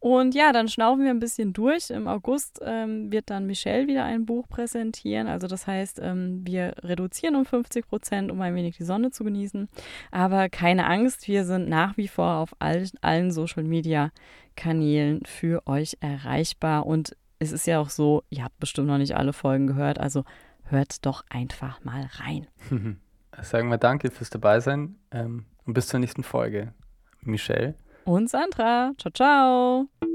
Und 0.00 0.34
ja, 0.34 0.52
dann 0.52 0.68
schnaufen 0.68 1.02
wir 1.02 1.10
ein 1.10 1.18
bisschen 1.18 1.54
durch. 1.54 1.88
Im 1.88 2.06
August 2.06 2.60
ähm, 2.62 3.10
wird 3.10 3.30
dann 3.30 3.46
Michelle 3.46 3.86
wieder 3.86 4.04
ein 4.04 4.26
Buch 4.26 4.46
präsentieren. 4.48 5.28
Also 5.28 5.46
das 5.46 5.66
heißt, 5.66 5.98
ähm, 6.02 6.42
wir 6.46 6.74
reduzieren 6.82 7.36
um 7.36 7.46
50 7.46 7.88
Prozent, 7.88 8.30
um 8.30 8.38
ein 8.42 8.54
wenig 8.54 8.76
die 8.76 8.84
Sonne 8.84 9.10
zu 9.10 9.24
genießen. 9.24 9.68
Aber 10.10 10.50
keine 10.50 10.86
Angst, 10.86 11.26
wir 11.26 11.46
sind 11.46 11.70
nach 11.70 11.96
wie 11.96 12.08
vor 12.08 12.36
auf 12.36 12.54
all, 12.58 12.86
allen 13.00 13.30
Social-Media-Kanälen 13.30 15.22
für 15.24 15.66
euch 15.66 15.96
erreichbar. 16.00 16.84
Und 16.84 17.16
es 17.38 17.52
ist 17.52 17.66
ja 17.66 17.80
auch 17.80 17.90
so, 17.90 18.22
ihr 18.28 18.44
habt 18.44 18.58
bestimmt 18.60 18.88
noch 18.88 18.98
nicht 18.98 19.16
alle 19.16 19.32
Folgen 19.32 19.66
gehört, 19.66 19.98
also 19.98 20.24
hört 20.70 21.04
doch 21.06 21.24
einfach 21.30 21.82
mal 21.84 22.08
rein. 22.18 22.46
Sagen 23.42 23.68
wir 23.68 23.78
danke 23.78 24.10
fürs 24.10 24.30
Dabeisein 24.30 24.96
ähm, 25.10 25.44
und 25.64 25.74
bis 25.74 25.88
zur 25.88 26.00
nächsten 26.00 26.22
Folge. 26.22 26.72
Michelle. 27.20 27.74
Und 28.04 28.30
Sandra. 28.30 28.92
Ciao, 28.98 29.10
ciao. 29.12 30.06